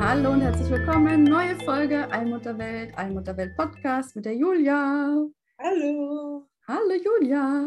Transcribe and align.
Hallo 0.00 0.30
und 0.30 0.40
herzlich 0.40 0.70
willkommen. 0.70 1.24
Neue 1.24 1.56
Folge 1.56 2.10
Allmutterwelt, 2.10 2.96
Allmutterwelt 2.96 3.54
Podcast 3.54 4.16
mit 4.16 4.24
der 4.24 4.34
Julia. 4.34 5.26
Hallo. 5.58 6.48
Hallo 6.66 6.94
Julia. 7.04 7.66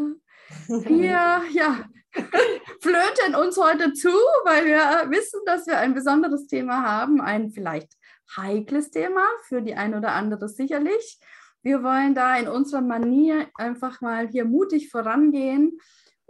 Wir 0.68 1.44
ja, 1.54 1.86
flöten 2.82 3.36
uns 3.36 3.56
heute 3.56 3.94
zu, 3.94 4.10
weil 4.46 4.66
wir 4.66 5.12
wissen, 5.12 5.42
dass 5.46 5.68
wir 5.68 5.78
ein 5.78 5.94
besonderes 5.94 6.48
Thema 6.48 6.82
haben, 6.82 7.22
ein 7.22 7.52
vielleicht 7.52 7.94
heikles 8.36 8.90
Thema 8.90 9.26
für 9.44 9.62
die 9.62 9.76
ein 9.76 9.94
oder 9.94 10.14
andere 10.14 10.50
sicherlich. 10.50 11.20
Wir 11.62 11.84
wollen 11.84 12.16
da 12.16 12.36
in 12.38 12.48
unserer 12.48 12.82
Manier 12.82 13.48
einfach 13.54 14.02
mal 14.02 14.28
hier 14.28 14.46
mutig 14.46 14.90
vorangehen 14.90 15.80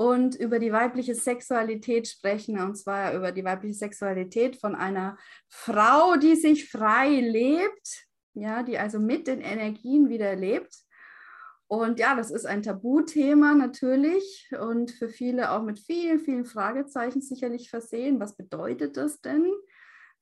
und 0.03 0.35
über 0.35 0.59
die 0.59 0.73
weibliche 0.73 1.15
Sexualität 1.15 2.09
sprechen, 2.09 2.59
und 2.59 2.75
zwar 2.75 3.13
über 3.13 3.31
die 3.31 3.45
weibliche 3.45 3.75
Sexualität 3.75 4.57
von 4.57 4.75
einer 4.75 5.17
Frau, 5.47 6.17
die 6.17 6.35
sich 6.35 6.69
frei 6.69 7.21
lebt, 7.21 8.05
ja, 8.33 8.63
die 8.63 8.77
also 8.77 8.99
mit 8.99 9.27
den 9.27 9.39
Energien 9.39 10.09
wieder 10.09 10.35
lebt. 10.35 10.75
Und 11.67 11.99
ja, 11.99 12.15
das 12.15 12.31
ist 12.31 12.45
ein 12.45 12.63
Tabuthema 12.63 13.53
natürlich 13.53 14.49
und 14.59 14.91
für 14.91 15.07
viele 15.07 15.51
auch 15.51 15.63
mit 15.63 15.79
vielen, 15.79 16.19
vielen 16.19 16.43
Fragezeichen 16.43 17.21
sicherlich 17.21 17.69
versehen. 17.69 18.19
Was 18.19 18.35
bedeutet 18.35 18.97
das 18.97 19.21
denn? 19.21 19.49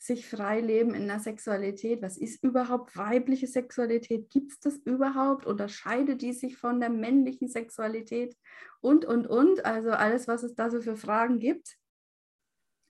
Sich 0.02 0.27
frei 0.27 0.61
leben 0.61 0.95
in 0.95 1.07
der 1.07 1.19
Sexualität. 1.19 2.02
Was 2.02 2.17
ist 2.17 2.44
überhaupt 2.44 2.97
weibliche 2.97 3.45
Sexualität? 3.45 4.31
Gibt 4.31 4.52
es 4.52 4.59
das 4.59 4.77
überhaupt? 4.77 5.45
Unterscheidet 5.45 6.23
die 6.23 6.33
sich 6.33 6.57
von 6.57 6.80
der 6.80 6.89
männlichen 6.89 7.47
Sexualität? 7.47 8.35
Und, 8.79 9.05
und, 9.05 9.27
und. 9.27 9.63
Also 9.63 9.91
alles, 9.91 10.27
was 10.27 10.41
es 10.41 10.55
da 10.55 10.72
so 10.72 10.81
für 10.81 10.95
Fragen 10.95 11.38
gibt. 11.38 11.77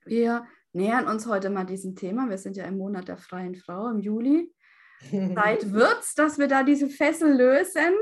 Wir 0.05 0.47
nähern 0.71 1.07
uns 1.07 1.27
heute 1.27 1.49
mal 1.49 1.65
diesem 1.65 1.97
Thema. 1.97 2.29
Wir 2.29 2.37
sind 2.37 2.55
ja 2.55 2.63
im 2.63 2.77
Monat 2.77 3.09
der 3.09 3.17
freien 3.17 3.55
Frau 3.55 3.89
im 3.89 3.99
Juli. 3.99 4.53
Zeit 5.35 5.73
wird's, 5.73 6.15
dass 6.15 6.39
wir 6.39 6.47
da 6.47 6.63
diese 6.63 6.87
Fessel 6.87 7.35
lösen. 7.35 7.93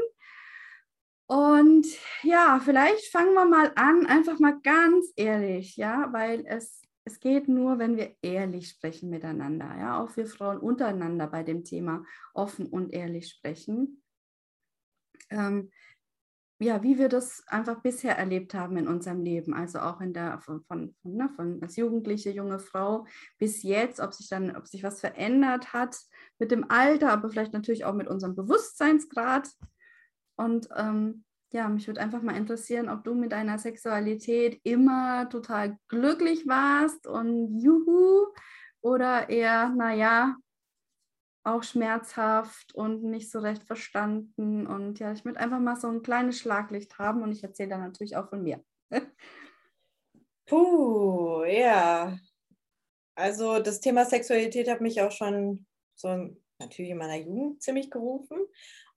Und 1.25 1.87
ja, 2.21 2.61
vielleicht 2.63 3.11
fangen 3.11 3.33
wir 3.33 3.45
mal 3.45 3.71
an, 3.75 4.05
einfach 4.05 4.37
mal 4.37 4.59
ganz 4.61 5.11
ehrlich, 5.15 5.77
ja, 5.77 6.09
weil 6.11 6.43
es 6.45 6.81
es 7.05 7.19
geht 7.19 7.47
nur, 7.47 7.79
wenn 7.79 7.97
wir 7.97 8.15
ehrlich 8.21 8.69
sprechen 8.69 9.09
miteinander. 9.09 9.75
Ja, 9.77 10.03
auch 10.03 10.15
wir 10.15 10.27
Frauen 10.27 10.59
untereinander 10.59 11.27
bei 11.27 11.43
dem 11.43 11.63
Thema 11.63 12.03
offen 12.33 12.67
und 12.67 12.93
ehrlich 12.93 13.29
sprechen. 13.29 14.03
Ähm, 15.29 15.71
ja, 16.61 16.83
wie 16.83 16.97
wir 16.97 17.07
das 17.07 17.41
einfach 17.47 17.81
bisher 17.81 18.17
erlebt 18.17 18.53
haben 18.53 18.75
in 18.75 18.87
unserem 18.87 19.21
Leben, 19.21 19.53
also 19.53 19.79
auch 19.79 20.01
in 20.01 20.13
der 20.13 20.41
von, 20.41 20.61
von, 20.65 20.93
ne, 21.03 21.29
von 21.35 21.61
als 21.61 21.77
jugendliche 21.77 22.31
junge 22.31 22.59
Frau 22.59 23.05
bis 23.37 23.63
jetzt, 23.63 24.01
ob 24.01 24.13
sich 24.13 24.27
dann, 24.27 24.53
ob 24.55 24.67
sich 24.67 24.83
was 24.83 24.99
verändert 24.99 25.71
hat 25.71 25.97
mit 26.37 26.51
dem 26.51 26.69
Alter, 26.69 27.13
aber 27.13 27.29
vielleicht 27.29 27.53
natürlich 27.53 27.85
auch 27.85 27.93
mit 27.93 28.09
unserem 28.09 28.35
Bewusstseinsgrad. 28.35 29.49
Und 30.35 30.67
ähm, 30.75 31.23
ja, 31.51 31.67
mich 31.67 31.87
würde 31.87 32.01
einfach 32.01 32.21
mal 32.21 32.35
interessieren, 32.35 32.89
ob 32.89 33.03
du 33.03 33.13
mit 33.15 33.31
deiner 33.31 33.57
Sexualität 33.57 34.59
immer 34.63 35.29
total 35.29 35.77
glücklich 35.87 36.47
warst 36.47 37.07
und 37.07 37.59
juhu 37.59 38.27
oder 38.81 39.29
eher, 39.29 39.69
naja, 39.69 40.35
auch 41.43 41.63
schmerzhaft 41.63 42.73
und 42.75 43.03
nicht 43.03 43.31
so 43.31 43.39
recht 43.39 43.63
verstanden. 43.63 44.67
Und 44.67 44.99
ja, 44.99 45.11
ich 45.11 45.25
würde 45.25 45.39
einfach 45.39 45.59
mal 45.59 45.75
so 45.75 45.87
ein 45.87 46.03
kleines 46.03 46.39
Schlaglicht 46.39 46.99
haben 46.99 47.23
und 47.23 47.31
ich 47.31 47.43
erzähle 47.43 47.69
dann 47.69 47.81
natürlich 47.81 48.15
auch 48.15 48.29
von 48.29 48.43
mir. 48.43 48.63
Puh, 50.45 51.43
ja. 51.45 52.17
Also 53.15 53.59
das 53.59 53.79
Thema 53.79 54.05
Sexualität 54.05 54.69
hat 54.69 54.81
mich 54.81 55.01
auch 55.01 55.11
schon 55.11 55.65
so 55.95 56.35
natürlich 56.59 56.91
in 56.91 56.97
meiner 56.97 57.17
Jugend 57.17 57.61
ziemlich 57.61 57.89
gerufen. 57.91 58.37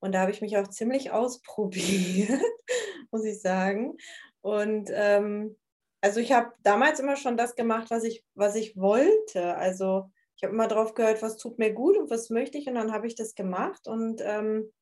Und 0.02 0.12
da 0.12 0.20
habe 0.20 0.32
ich 0.32 0.40
mich 0.40 0.56
auch 0.56 0.66
ziemlich 0.66 1.12
ausprobiert, 1.12 2.28
muss 3.12 3.24
ich 3.24 3.40
sagen. 3.40 3.96
Und 4.40 4.90
ähm, 4.92 5.56
also 6.00 6.18
ich 6.18 6.32
habe 6.32 6.52
damals 6.64 6.98
immer 6.98 7.14
schon 7.14 7.36
das 7.36 7.54
gemacht, 7.54 7.88
was 7.90 8.02
ich, 8.02 8.24
was 8.34 8.56
ich 8.56 8.76
wollte. 8.76 9.54
Also 9.54 10.10
ich 10.34 10.42
habe 10.42 10.54
immer 10.54 10.66
drauf 10.66 10.94
gehört, 10.94 11.22
was 11.22 11.36
tut 11.36 11.60
mir 11.60 11.72
gut 11.72 11.96
und 11.96 12.10
was 12.10 12.30
möchte 12.30 12.58
ich. 12.58 12.66
Und 12.66 12.74
dann 12.74 12.90
habe 12.90 13.06
ich 13.06 13.14
das 13.14 13.36
gemacht. 13.36 13.86
Und 13.86 14.20
ähm, 14.24 14.72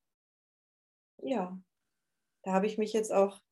ja, 1.19 1.55
da 2.43 2.53
habe 2.53 2.67
ich 2.67 2.79
mich 2.79 2.95
jetzt 2.95 3.13
auch 3.13 3.43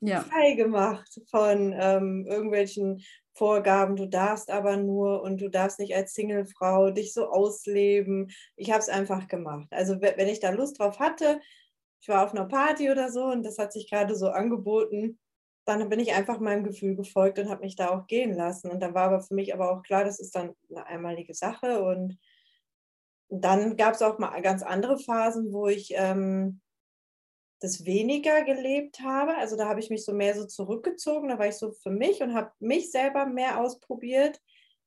ja. 0.00 0.22
frei 0.22 0.54
gemacht 0.54 1.20
von 1.30 1.74
ähm, 1.78 2.24
irgendwelchen 2.26 3.04
Vorgaben, 3.38 3.96
du 3.96 4.06
darfst 4.06 4.50
aber 4.50 4.76
nur 4.76 5.22
und 5.22 5.40
du 5.40 5.48
darfst 5.48 5.78
nicht 5.78 5.94
als 5.94 6.12
Singlefrau 6.14 6.90
dich 6.90 7.14
so 7.14 7.28
ausleben. 7.28 8.30
Ich 8.56 8.70
habe 8.70 8.80
es 8.80 8.88
einfach 8.88 9.28
gemacht. 9.28 9.68
Also 9.70 10.00
wenn 10.00 10.28
ich 10.28 10.40
da 10.40 10.50
Lust 10.50 10.78
drauf 10.78 10.98
hatte, 10.98 11.40
ich 12.00 12.08
war 12.08 12.24
auf 12.24 12.32
einer 12.32 12.46
Party 12.46 12.90
oder 12.90 13.10
so 13.10 13.24
und 13.24 13.44
das 13.44 13.58
hat 13.58 13.72
sich 13.72 13.88
gerade 13.88 14.14
so 14.16 14.28
angeboten, 14.28 15.18
dann 15.64 15.88
bin 15.88 16.00
ich 16.00 16.14
einfach 16.14 16.40
meinem 16.40 16.64
Gefühl 16.64 16.96
gefolgt 16.96 17.38
und 17.38 17.50
habe 17.50 17.60
mich 17.60 17.76
da 17.76 17.90
auch 17.90 18.06
gehen 18.06 18.32
lassen. 18.32 18.70
Und 18.70 18.80
dann 18.80 18.94
war 18.94 19.04
aber 19.04 19.20
für 19.20 19.34
mich 19.34 19.52
aber 19.52 19.70
auch 19.70 19.82
klar, 19.82 20.04
das 20.04 20.18
ist 20.18 20.34
dann 20.34 20.54
eine 20.70 20.86
einmalige 20.86 21.34
Sache. 21.34 21.82
Und 21.82 22.18
dann 23.28 23.76
gab 23.76 23.94
es 23.94 24.02
auch 24.02 24.18
mal 24.18 24.40
ganz 24.40 24.62
andere 24.62 24.98
Phasen, 24.98 25.52
wo 25.52 25.68
ich 25.68 25.92
ähm, 25.94 26.60
das 27.60 27.84
weniger 27.84 28.44
gelebt 28.44 29.00
habe. 29.00 29.36
Also 29.36 29.56
da 29.56 29.68
habe 29.68 29.80
ich 29.80 29.90
mich 29.90 30.04
so 30.04 30.12
mehr 30.12 30.34
so 30.34 30.46
zurückgezogen. 30.46 31.28
Da 31.28 31.38
war 31.38 31.48
ich 31.48 31.56
so 31.56 31.72
für 31.72 31.90
mich 31.90 32.22
und 32.22 32.34
habe 32.34 32.52
mich 32.60 32.90
selber 32.90 33.26
mehr 33.26 33.60
ausprobiert, 33.60 34.40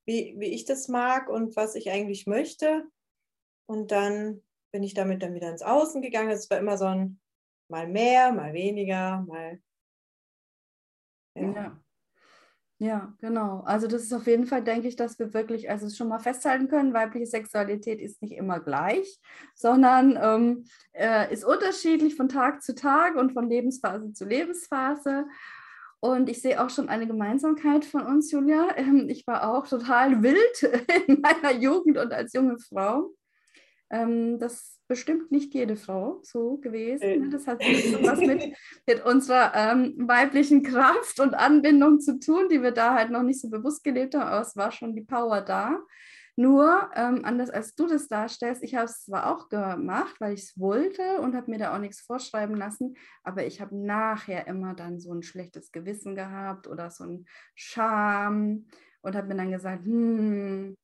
wie, 0.06 0.36
wie 0.38 0.48
ich 0.48 0.66
das 0.66 0.88
mag 0.88 1.30
und 1.30 1.56
was 1.56 1.76
ich 1.76 1.92
eigentlich 1.92 2.28
möchte. 2.28 2.86
Und 3.68 3.92
dann 3.92 4.44
bin 4.72 4.84
ich 4.84 4.94
damit 4.94 5.22
dann 5.22 5.34
wieder 5.34 5.50
ins 5.50 5.62
Außen 5.62 6.02
gegangen. 6.02 6.30
Es 6.30 6.50
war 6.50 6.60
immer 6.60 6.78
so 6.78 6.86
ein 6.86 7.20
mal 7.68 7.88
mehr, 7.88 8.32
mal 8.32 8.54
weniger, 8.54 9.22
mal. 9.22 9.62
Ja. 11.36 11.52
ja. 11.54 11.84
Ja, 12.84 13.14
genau. 13.20 13.62
Also 13.64 13.86
das 13.86 14.02
ist 14.02 14.12
auf 14.12 14.26
jeden 14.26 14.48
Fall, 14.48 14.64
denke 14.64 14.88
ich, 14.88 14.96
dass 14.96 15.20
wir 15.20 15.36
wirklich, 15.36 15.70
also 15.70 15.88
schon 15.88 16.08
mal 16.08 16.18
festhalten 16.18 16.68
können, 16.68 16.96
weibliche 16.96 17.28
Sexualität 17.28 18.02
ist 18.02 18.24
nicht 18.24 18.32
immer 18.34 18.60
gleich, 18.60 19.20
sondern 19.54 20.18
ähm, 20.20 20.66
äh, 20.94 21.32
ist 21.32 21.46
unterschiedlich 21.46 22.16
von 22.16 22.28
Tag 22.28 22.64
zu 22.64 22.74
Tag 22.74 23.18
und 23.18 23.34
von 23.34 23.48
Lebensphase 23.48 24.14
zu 24.14 24.26
Lebensphase. 24.26 25.28
Und 26.00 26.28
ich 26.28 26.42
sehe 26.42 26.60
auch 26.60 26.72
schon 26.72 26.90
eine 26.90 27.06
Gemeinsamkeit 27.06 27.86
von 27.86 28.02
uns, 28.02 28.32
Julia. 28.32 28.76
Ähm, 28.76 29.10
ich 29.10 29.28
war 29.28 29.48
auch 29.48 29.68
total 29.68 30.24
wild 30.24 30.64
in 31.08 31.22
meiner 31.22 31.54
Jugend 31.54 32.00
und 32.00 32.12
als 32.12 32.34
junge 32.34 32.58
Frau. 32.58 33.12
Ähm, 33.92 34.40
das 34.40 34.80
bestimmt 34.88 35.32
nicht 35.32 35.54
jede 35.54 35.76
Frau 35.76 36.20
so 36.24 36.58
gewesen. 36.58 37.22
Ne? 37.24 37.30
Das 37.30 37.48
hat 37.48 37.60
was 37.60 38.20
mit, 38.20 38.56
mit 38.88 39.06
unserer 39.06 39.54
ähm, 39.56 39.96
weiblichen 39.98 40.64
Kraft 40.64 41.20
und 41.20 41.34
Anbindung 41.34 42.00
zu 42.00 42.20
tun, 42.20 42.50
die 42.50 42.62
wir 42.62 42.72
da 42.72 42.96
halt 42.96 43.10
noch 43.12 43.24
nicht 43.24 43.40
so 43.40 43.50
bewusst 43.50 43.84
gelebt 43.84 44.16
haben, 44.16 44.24
aber 44.24 44.42
es 44.42 44.56
war 44.56 44.72
schon 44.72 44.96
die 44.96 45.04
Power 45.04 45.42
da. 45.42 45.80
Nur, 46.38 46.90
ähm, 46.96 47.26
anders 47.26 47.50
als 47.50 47.76
du 47.76 47.88
das 47.88 48.08
darstellst, 48.08 48.64
ich 48.64 48.76
habe 48.76 48.86
es 48.86 49.04
zwar 49.04 49.32
auch 49.32 49.50
gemacht, 49.50 50.16
weil 50.20 50.34
ich 50.34 50.44
es 50.44 50.60
wollte 50.60 51.20
und 51.20 51.36
habe 51.36 51.52
mir 51.52 51.60
da 51.60 51.76
auch 51.76 51.80
nichts 51.80 52.02
vorschreiben 52.02 52.56
lassen, 52.56 52.96
aber 53.24 53.46
ich 53.46 53.62
habe 53.62 53.76
nachher 53.76 54.48
immer 54.48 54.74
dann 54.74 55.00
so 55.00 55.14
ein 55.14 55.24
schlechtes 55.24 55.72
Gewissen 55.72 56.16
gehabt 56.16 56.68
oder 56.68 56.90
so 56.90 57.04
ein 57.04 57.26
Scham 57.54 58.66
und 59.02 59.16
habe 59.16 59.28
mir 59.28 59.36
dann 59.36 59.52
gesagt, 59.52 59.86
hm, 59.86 60.76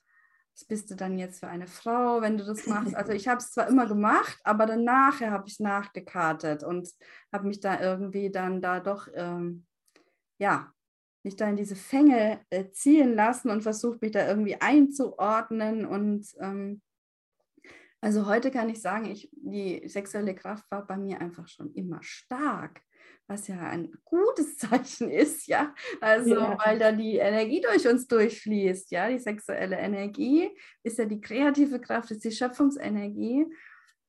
was 0.57 0.65
bist 0.65 0.89
du 0.89 0.95
dann 0.95 1.19
jetzt 1.19 1.39
für 1.39 1.47
eine 1.47 1.67
Frau, 1.67 2.21
wenn 2.21 2.35
du 2.37 2.43
das 2.43 2.65
machst? 2.65 2.95
Also 2.95 3.11
ich 3.11 3.27
habe 3.27 3.37
es 3.37 3.51
zwar 3.51 3.67
immer 3.67 3.85
gemacht, 3.85 4.39
aber 4.43 4.65
dann 4.65 4.83
nachher 4.83 5.29
habe 5.29 5.47
ich 5.47 5.59
nachgekartet 5.59 6.63
und 6.63 6.89
habe 7.31 7.47
mich 7.47 7.59
da 7.59 7.79
irgendwie 7.79 8.31
dann 8.31 8.59
da 8.59 8.79
doch, 8.79 9.07
ähm, 9.13 9.67
ja, 10.39 10.73
mich 11.23 11.35
da 11.35 11.47
in 11.47 11.57
diese 11.57 11.75
Fänge 11.75 12.41
äh, 12.49 12.71
ziehen 12.71 13.13
lassen 13.13 13.51
und 13.51 13.61
versucht 13.61 14.01
mich 14.01 14.11
da 14.11 14.27
irgendwie 14.27 14.59
einzuordnen 14.59 15.85
und 15.85 16.25
ähm, 16.39 16.81
also 18.01 18.25
heute 18.25 18.49
kann 18.49 18.69
ich 18.69 18.81
sagen, 18.81 19.05
ich, 19.05 19.29
die 19.33 19.87
sexuelle 19.87 20.33
Kraft 20.33 20.65
war 20.71 20.87
bei 20.87 20.97
mir 20.97 21.21
einfach 21.21 21.47
schon 21.47 21.71
immer 21.73 21.99
stark 22.01 22.81
was 23.27 23.47
ja 23.47 23.59
ein 23.59 23.91
gutes 24.05 24.57
Zeichen 24.59 25.09
ist, 25.11 25.47
ja. 25.47 25.73
Also, 26.01 26.35
Ja. 26.35 26.57
weil 26.63 26.79
da 26.79 26.91
die 26.91 27.17
Energie 27.17 27.61
durch 27.61 27.87
uns 27.87 28.07
durchfließt, 28.07 28.91
ja. 28.91 29.09
Die 29.09 29.19
sexuelle 29.19 29.77
Energie 29.77 30.49
ist 30.83 30.97
ja 30.99 31.05
die 31.05 31.21
kreative 31.21 31.79
Kraft, 31.81 32.11
ist 32.11 32.23
die 32.23 32.31
Schöpfungsenergie. 32.31 33.45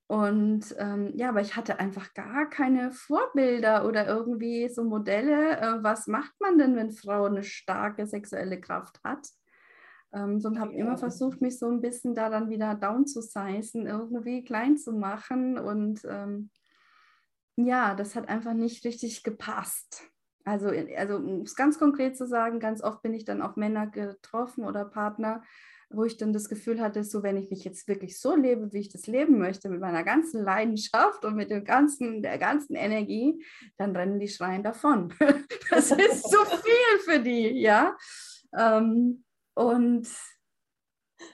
Und 0.06 0.74
ähm, 0.78 1.12
ja, 1.16 1.28
aber 1.30 1.42
ich 1.42 1.54
hatte 1.56 1.78
einfach 1.80 2.14
gar 2.14 2.48
keine 2.48 2.92
Vorbilder 2.92 3.84
oder 3.86 4.06
irgendwie 4.06 4.68
so 4.70 4.82
Modelle. 4.84 5.58
Äh, 5.60 5.82
was 5.82 6.06
macht 6.06 6.32
man 6.40 6.56
denn, 6.58 6.76
wenn 6.76 6.90
Frau 6.92 7.24
eine 7.26 7.42
starke 7.42 8.06
sexuelle 8.06 8.58
Kraft 8.60 9.00
hat? 9.04 9.28
Ähm, 10.12 10.40
und 10.42 10.58
habe 10.58 10.74
Ja. 10.76 10.78
immer 10.80 10.96
versucht, 10.96 11.40
mich 11.42 11.58
so 11.58 11.68
ein 11.70 11.80
bisschen 11.82 12.14
da 12.14 12.30
dann 12.30 12.48
wieder 12.50 12.74
down 12.74 13.06
zu 13.06 13.20
sizen, 13.20 13.86
irgendwie 13.86 14.44
klein 14.44 14.78
zu 14.78 14.92
machen. 14.92 15.58
Und 15.58 16.00
ähm, 16.08 16.50
ja, 17.66 17.94
das 17.94 18.14
hat 18.14 18.28
einfach 18.28 18.54
nicht 18.54 18.84
richtig 18.84 19.24
gepasst. 19.24 20.04
Also, 20.44 20.68
also 20.96 21.16
um 21.16 21.42
es 21.42 21.56
ganz 21.56 21.78
konkret 21.78 22.16
zu 22.16 22.26
sagen, 22.26 22.60
ganz 22.60 22.82
oft 22.82 23.02
bin 23.02 23.12
ich 23.12 23.24
dann 23.24 23.42
auf 23.42 23.56
Männer 23.56 23.88
getroffen 23.88 24.64
oder 24.64 24.84
Partner, 24.84 25.42
wo 25.90 26.04
ich 26.04 26.16
dann 26.16 26.32
das 26.32 26.48
Gefühl 26.48 26.80
hatte, 26.80 27.02
so 27.02 27.22
wenn 27.22 27.36
ich 27.36 27.50
mich 27.50 27.64
jetzt 27.64 27.88
wirklich 27.88 28.20
so 28.20 28.36
lebe, 28.36 28.72
wie 28.72 28.78
ich 28.78 28.90
das 28.90 29.06
leben 29.06 29.38
möchte, 29.38 29.68
mit 29.68 29.80
meiner 29.80 30.04
ganzen 30.04 30.44
Leidenschaft 30.44 31.24
und 31.24 31.34
mit 31.34 31.50
dem 31.50 31.64
ganzen, 31.64 32.22
der 32.22 32.38
ganzen 32.38 32.76
Energie, 32.76 33.44
dann 33.76 33.96
rennen 33.96 34.20
die 34.20 34.28
schreien 34.28 34.62
davon. 34.62 35.12
Das 35.70 35.90
ist 35.90 36.30
zu 36.30 36.38
viel 36.46 36.98
für 37.04 37.20
die, 37.20 37.60
ja. 37.60 37.96
Ähm, 38.56 39.24
und 39.54 40.08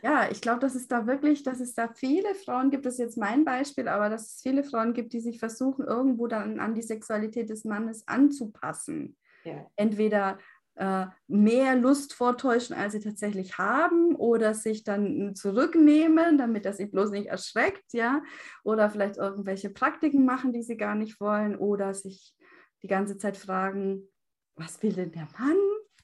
ja, 0.02 0.30
ich 0.30 0.40
glaube, 0.40 0.60
dass 0.60 0.74
es 0.74 0.88
da 0.88 1.06
wirklich, 1.06 1.42
dass 1.42 1.60
es 1.60 1.74
da 1.74 1.88
viele 1.88 2.34
Frauen 2.34 2.70
gibt, 2.70 2.86
das 2.86 2.94
ist 2.94 3.00
jetzt 3.00 3.18
mein 3.18 3.44
Beispiel, 3.44 3.88
aber 3.88 4.08
dass 4.08 4.34
es 4.34 4.42
viele 4.42 4.64
Frauen 4.64 4.94
gibt, 4.94 5.12
die 5.12 5.20
sich 5.20 5.38
versuchen, 5.38 5.84
irgendwo 5.84 6.26
dann 6.26 6.60
an 6.60 6.74
die 6.74 6.82
Sexualität 6.82 7.50
des 7.50 7.64
Mannes 7.64 8.06
anzupassen. 8.06 9.16
Ja. 9.44 9.66
Entweder 9.76 10.38
äh, 10.76 11.06
mehr 11.28 11.76
Lust 11.76 12.14
vortäuschen, 12.14 12.74
als 12.74 12.94
sie 12.94 13.00
tatsächlich 13.00 13.58
haben, 13.58 14.16
oder 14.16 14.54
sich 14.54 14.82
dann 14.84 15.34
zurücknehmen, 15.34 16.36
damit 16.36 16.66
er 16.66 16.72
sie 16.72 16.86
bloß 16.86 17.10
nicht 17.10 17.28
erschreckt, 17.28 17.92
ja, 17.92 18.22
oder 18.64 18.90
vielleicht 18.90 19.18
irgendwelche 19.18 19.70
Praktiken 19.70 20.24
machen, 20.24 20.52
die 20.52 20.62
sie 20.62 20.76
gar 20.76 20.94
nicht 20.94 21.20
wollen, 21.20 21.56
oder 21.56 21.94
sich 21.94 22.34
die 22.82 22.88
ganze 22.88 23.18
Zeit 23.18 23.36
fragen, 23.36 24.08
was 24.56 24.82
will 24.82 24.92
denn 24.92 25.12
der 25.12 25.28
Mann, 25.38 25.56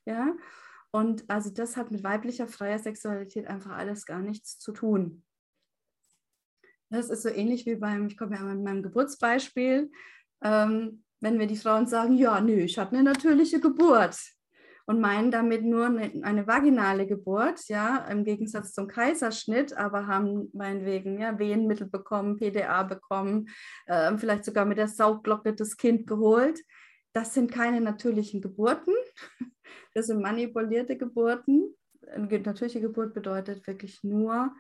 ja, 0.05 0.35
und 0.93 1.29
also 1.29 1.51
das 1.51 1.77
hat 1.77 1.91
mit 1.91 2.03
weiblicher 2.03 2.49
freier 2.49 2.79
Sexualität 2.79 3.47
einfach 3.47 3.73
alles 3.77 4.07
gar 4.07 4.21
nichts 4.21 4.59
zu 4.59 4.73
tun. 4.73 5.25
Das 6.91 7.09
ist 7.09 7.23
so 7.23 7.29
ähnlich 7.29 7.67
wie 7.67 7.77
beim, 7.77 8.09
ich 8.09 8.17
komme 8.17 8.37
ja 8.37 8.43
mit 8.43 8.65
meinem 8.65 8.83
Geburtsbeispiel, 8.83 9.91
ähm, 10.43 11.05
wenn 11.21 11.39
wir 11.39 11.47
die 11.47 11.57
Frauen 11.57 11.87
sagen, 11.87 12.17
ja, 12.17 12.41
nö, 12.41 12.55
ich 12.55 12.79
hatte 12.79 12.97
eine 12.97 13.05
natürliche 13.05 13.61
Geburt 13.61 14.19
und 14.87 15.01
meinen 15.01 15.31
damit 15.31 15.65
nur 15.65 15.87
eine, 15.87 16.11
eine, 16.25 16.49
vaginale 16.49 17.07
Geburt, 17.07 17.69
ja, 17.69 17.99
im 18.11 18.25
Gegensatz 18.25 18.73
zum 18.73 18.89
Kaiserschnitt, 18.89 19.77
aber 19.77 20.09
haben 20.09 20.51
meinetwegen 20.53 21.21
ja, 21.21 21.39
Wehenmittel 21.39 21.87
bekommen, 21.87 22.39
PDA 22.39 22.83
bekommen, 22.83 23.49
äh, 23.87 24.17
vielleicht 24.17 24.45
sogar 24.45 24.65
mit 24.65 24.79
der 24.79 24.89
Saugglocke 24.89 25.55
das 25.55 25.77
Kind 25.77 26.09
geholt. 26.09 26.61
Das 27.13 27.35
sind 27.35 27.53
keine 27.53 27.81
natürlichen 27.81 28.41
Geburten, 28.41 28.95
das 29.95 30.07
sind 30.07 30.21
manipulierte 30.21 30.97
Geburten. 30.97 31.75
Eine 32.13 32.41
natürliche 32.41 32.81
Geburt 32.81 33.15
bedeutet 33.15 33.67
wirklich 33.67 34.03
nur, 34.03 34.53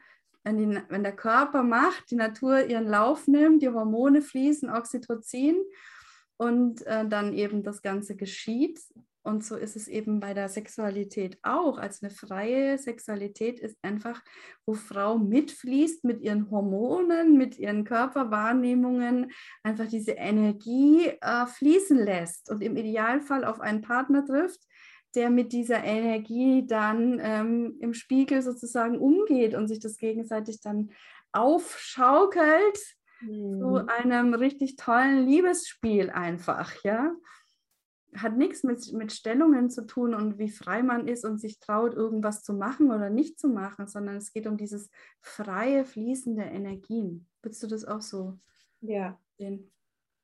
wenn, 0.44 0.58
die, 0.58 0.80
wenn 0.88 1.02
der 1.02 1.16
Körper 1.16 1.62
macht, 1.62 2.10
die 2.10 2.16
Natur 2.16 2.64
ihren 2.64 2.86
Lauf 2.86 3.26
nimmt, 3.26 3.62
die 3.62 3.68
Hormone 3.68 4.22
fließen, 4.22 4.70
Oxytocin 4.70 5.56
und 6.36 6.86
äh, 6.86 7.06
dann 7.06 7.34
eben 7.34 7.62
das 7.62 7.82
Ganze 7.82 8.16
geschieht. 8.16 8.80
Und 9.22 9.44
so 9.44 9.56
ist 9.56 9.76
es 9.76 9.86
eben 9.86 10.18
bei 10.18 10.32
der 10.32 10.48
Sexualität 10.48 11.38
auch. 11.42 11.76
Also 11.76 12.06
eine 12.06 12.14
freie 12.14 12.78
Sexualität 12.78 13.60
ist 13.60 13.76
einfach, 13.82 14.22
wo 14.64 14.72
Frau 14.72 15.18
mitfließt 15.18 16.04
mit 16.04 16.22
ihren 16.22 16.50
Hormonen, 16.50 17.36
mit 17.36 17.58
ihren 17.58 17.84
Körperwahrnehmungen, 17.84 19.30
einfach 19.62 19.88
diese 19.88 20.12
Energie 20.12 21.08
äh, 21.20 21.46
fließen 21.46 21.98
lässt 21.98 22.50
und 22.50 22.62
im 22.62 22.76
Idealfall 22.76 23.44
auf 23.44 23.60
einen 23.60 23.82
Partner 23.82 24.24
trifft, 24.24 24.66
der 25.14 25.30
mit 25.30 25.52
dieser 25.52 25.82
Energie 25.84 26.66
dann 26.66 27.18
ähm, 27.22 27.76
im 27.80 27.94
Spiegel 27.94 28.42
sozusagen 28.42 28.98
umgeht 28.98 29.54
und 29.54 29.68
sich 29.68 29.80
das 29.80 29.96
gegenseitig 29.96 30.60
dann 30.60 30.90
aufschaukelt 31.32 32.78
Mhm. 33.22 33.58
zu 33.58 33.86
einem 33.86 34.34
richtig 34.34 34.76
tollen 34.76 35.26
Liebesspiel 35.26 36.10
einfach, 36.10 36.82
ja. 36.84 37.14
Hat 38.16 38.36
nichts 38.36 38.64
mit, 38.64 38.92
mit 38.92 39.12
Stellungen 39.12 39.70
zu 39.70 39.86
tun 39.86 40.14
und 40.14 40.38
wie 40.38 40.50
frei 40.50 40.82
man 40.82 41.06
ist 41.06 41.24
und 41.24 41.38
sich 41.38 41.60
traut, 41.60 41.94
irgendwas 41.94 42.42
zu 42.42 42.54
machen 42.54 42.90
oder 42.90 43.08
nicht 43.08 43.38
zu 43.38 43.48
machen, 43.48 43.86
sondern 43.86 44.16
es 44.16 44.32
geht 44.32 44.48
um 44.48 44.56
dieses 44.56 44.90
freie, 45.20 45.84
fließende 45.84 46.42
Energien. 46.42 47.28
Würdest 47.42 47.62
du 47.62 47.68
das 47.68 47.84
auch 47.84 48.00
so 48.00 48.40
Ja, 48.80 49.18
sehen? 49.38 49.70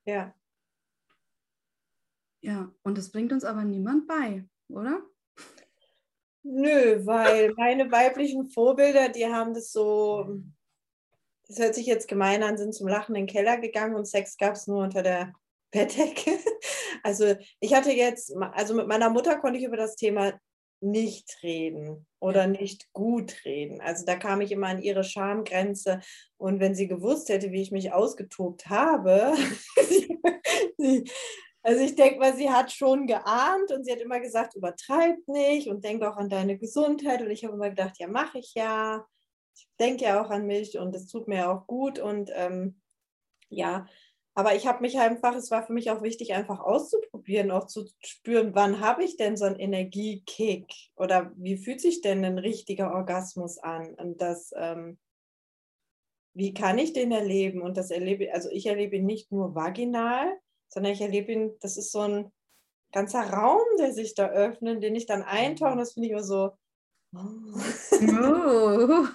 ja. 0.05 0.35
Ja, 2.41 2.73
und 2.82 2.99
das 2.99 3.11
bringt 3.11 3.32
uns 3.32 3.44
aber 3.44 3.65
niemand 3.65 4.06
bei, 4.06 4.49
oder? 4.69 5.03
Nö, 6.43 7.05
weil 7.05 7.53
meine 7.57 7.91
weiblichen 7.91 8.47
Vorbilder, 8.47 9.09
die 9.09 9.27
haben 9.27 9.53
das 9.53 9.73
so, 9.73 10.41
das 11.49 11.59
hört 11.59 11.75
sich 11.75 11.87
jetzt 11.87 12.07
gemein 12.07 12.43
an, 12.45 12.57
sind 12.57 12.73
zum 12.73 12.87
Lachen 12.87 13.17
in 13.17 13.27
den 13.27 13.33
Keller 13.33 13.57
gegangen 13.59 13.97
und 13.97 14.07
Sex 14.07 14.37
gab 14.37 14.55
es 14.55 14.69
nur 14.69 14.85
unter 14.85 15.03
der 15.03 15.33
Bettdecke. 15.73 16.39
Also 17.03 17.35
ich 17.61 17.75
hatte 17.75 17.91
jetzt, 17.91 18.33
also 18.53 18.75
mit 18.75 18.87
meiner 18.87 19.11
Mutter 19.11 19.39
konnte 19.39 19.59
ich 19.59 19.65
über 19.65 19.77
das 19.77 19.97
Thema 19.97 20.39
nicht 20.81 21.39
reden 21.43 22.07
oder 22.21 22.47
nicht 22.47 22.93
gut 22.93 23.45
reden. 23.45 23.81
Also 23.81 24.05
da 24.05 24.17
kam 24.17 24.41
ich 24.41 24.53
immer 24.53 24.69
an 24.69 24.83
ihre 24.83 25.05
Schamgrenze 25.05 26.01
und 26.37 26.61
wenn 26.61 26.75
sie 26.75 26.87
gewusst 26.87 27.29
hätte, 27.29 27.51
wie 27.51 27.63
ich 27.63 27.73
mich 27.73 27.93
ausgetobt 27.93 28.69
habe, 28.69 29.35
sie, 30.79 31.11
also 31.67 31.83
ich 31.83 31.97
denke 31.97 32.21
mal, 32.21 32.37
sie 32.37 32.49
hat 32.49 32.71
schon 32.71 33.09
geahnt 33.09 33.73
und 33.73 33.85
sie 33.85 33.91
hat 33.91 33.99
immer 33.99 34.21
gesagt, 34.21 34.55
übertreib 34.55 35.17
nicht 35.27 35.67
und 35.69 35.83
denk 35.83 36.01
auch 36.05 36.17
an 36.17 36.29
deine 36.29 36.57
Gesundheit. 36.57 37.21
Und 37.21 37.31
ich 37.33 37.45
habe 37.45 37.55
immer 37.55 37.71
gedacht, 37.71 37.99
ja, 37.99 38.07
mache 38.07 38.39
ich 38.39 38.55
ja. 38.55 39.05
Ich 39.57 39.67
denke 39.81 40.05
ja 40.05 40.23
auch 40.23 40.31
an 40.31 40.47
mich 40.47 40.79
und 40.79 40.95
es 40.95 41.09
tut 41.09 41.27
mir 41.27 41.51
auch 41.51 41.67
gut. 41.67 41.99
Und 41.99 42.31
ähm, 42.35 42.81
ja, 43.49 43.89
aber 44.35 44.55
ich 44.55 44.69
habe 44.69 44.81
mich 44.81 44.96
einfach, 45.01 45.35
es 45.35 45.51
war 45.51 45.67
für 45.67 45.73
mich 45.73 45.91
auch 45.91 46.03
wichtig, 46.03 46.35
einfach 46.35 46.61
auszuprobieren, 46.61 47.51
auch 47.51 47.67
zu 47.67 47.89
spüren, 48.01 48.55
wann 48.55 48.79
habe 48.81 49.03
ich 49.03 49.17
denn 49.17 49.37
so 49.37 49.46
einen 49.46 49.58
Energiekick 49.58 50.73
oder 50.94 51.32
wie 51.35 51.56
fühlt 51.56 51.81
sich 51.81 52.01
denn 52.01 52.25
ein 52.25 52.39
richtiger 52.39 52.94
Orgasmus 52.94 53.58
an? 53.58 53.93
Und 53.94 54.20
das, 54.20 54.53
ähm, 54.56 54.99
wie 56.32 56.55
kann 56.55 56.79
ich 56.79 56.93
den 56.93 57.11
erleben? 57.11 57.61
Und 57.61 57.77
das 57.77 57.91
erlebe, 57.91 58.32
also 58.32 58.51
ich 58.53 58.67
erlebe 58.67 58.94
ihn 58.96 59.06
nicht 59.06 59.32
nur 59.32 59.56
vaginal, 59.56 60.32
sondern 60.77 60.93
ich 60.93 61.01
erlebe 61.01 61.33
ihn, 61.33 61.56
das 61.63 61.79
ist 61.79 61.91
so 61.91 62.01
ein 62.01 62.31
ganzer 62.93 63.23
Raum, 63.23 63.65
der 63.79 63.93
sich 63.93 64.15
da 64.15 64.29
öffnet, 64.29 64.83
den 64.83 64.95
ich 64.95 65.06
dann 65.06 65.23
eintauche. 65.23 65.73
Und 65.73 65.79
das 65.79 65.95
finde 65.95 66.09
ich 66.09 66.13
immer 66.13 66.23
so. 66.23 66.51
Oh. 67.99 69.06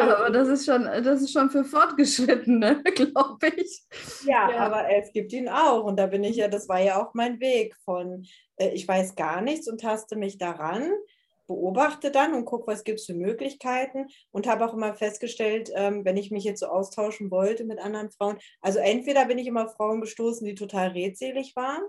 aber 0.00 0.30
das 0.30 0.48
ist 0.48 0.64
schon, 0.64 0.84
das 0.84 1.20
ist 1.20 1.32
schon 1.32 1.50
für 1.50 1.64
Fortgeschrittene, 1.64 2.82
glaube 2.94 3.48
ich. 3.56 3.84
Ja, 4.24 4.50
ja, 4.50 4.56
aber 4.60 4.88
es 4.88 5.12
gibt 5.12 5.34
ihn 5.34 5.50
auch. 5.50 5.84
Und 5.84 5.98
da 5.98 6.06
bin 6.06 6.24
ich 6.24 6.36
ja, 6.36 6.48
das 6.48 6.66
war 6.66 6.80
ja 6.80 7.02
auch 7.02 7.12
mein 7.12 7.40
Weg 7.40 7.76
von, 7.84 8.24
äh, 8.56 8.70
ich 8.70 8.88
weiß 8.88 9.16
gar 9.16 9.42
nichts 9.42 9.68
und 9.68 9.82
taste 9.82 10.16
mich 10.16 10.38
daran, 10.38 10.90
beobachte 11.46 12.10
dann 12.10 12.34
und 12.34 12.44
gucke, 12.44 12.66
was 12.66 12.84
gibt 12.84 13.00
es 13.00 13.06
für 13.06 13.14
Möglichkeiten 13.14 14.06
und 14.30 14.46
habe 14.46 14.66
auch 14.66 14.74
immer 14.74 14.94
festgestellt, 14.94 15.70
ähm, 15.74 16.04
wenn 16.04 16.16
ich 16.16 16.30
mich 16.30 16.44
jetzt 16.44 16.60
so 16.60 16.66
austauschen 16.66 17.30
wollte 17.30 17.64
mit 17.64 17.78
anderen 17.78 18.10
Frauen, 18.10 18.38
also 18.60 18.78
entweder 18.78 19.26
bin 19.26 19.38
ich 19.38 19.46
immer 19.46 19.68
Frauen 19.68 20.00
gestoßen, 20.00 20.46
die 20.46 20.54
total 20.54 20.88
redselig 20.88 21.54
waren, 21.56 21.82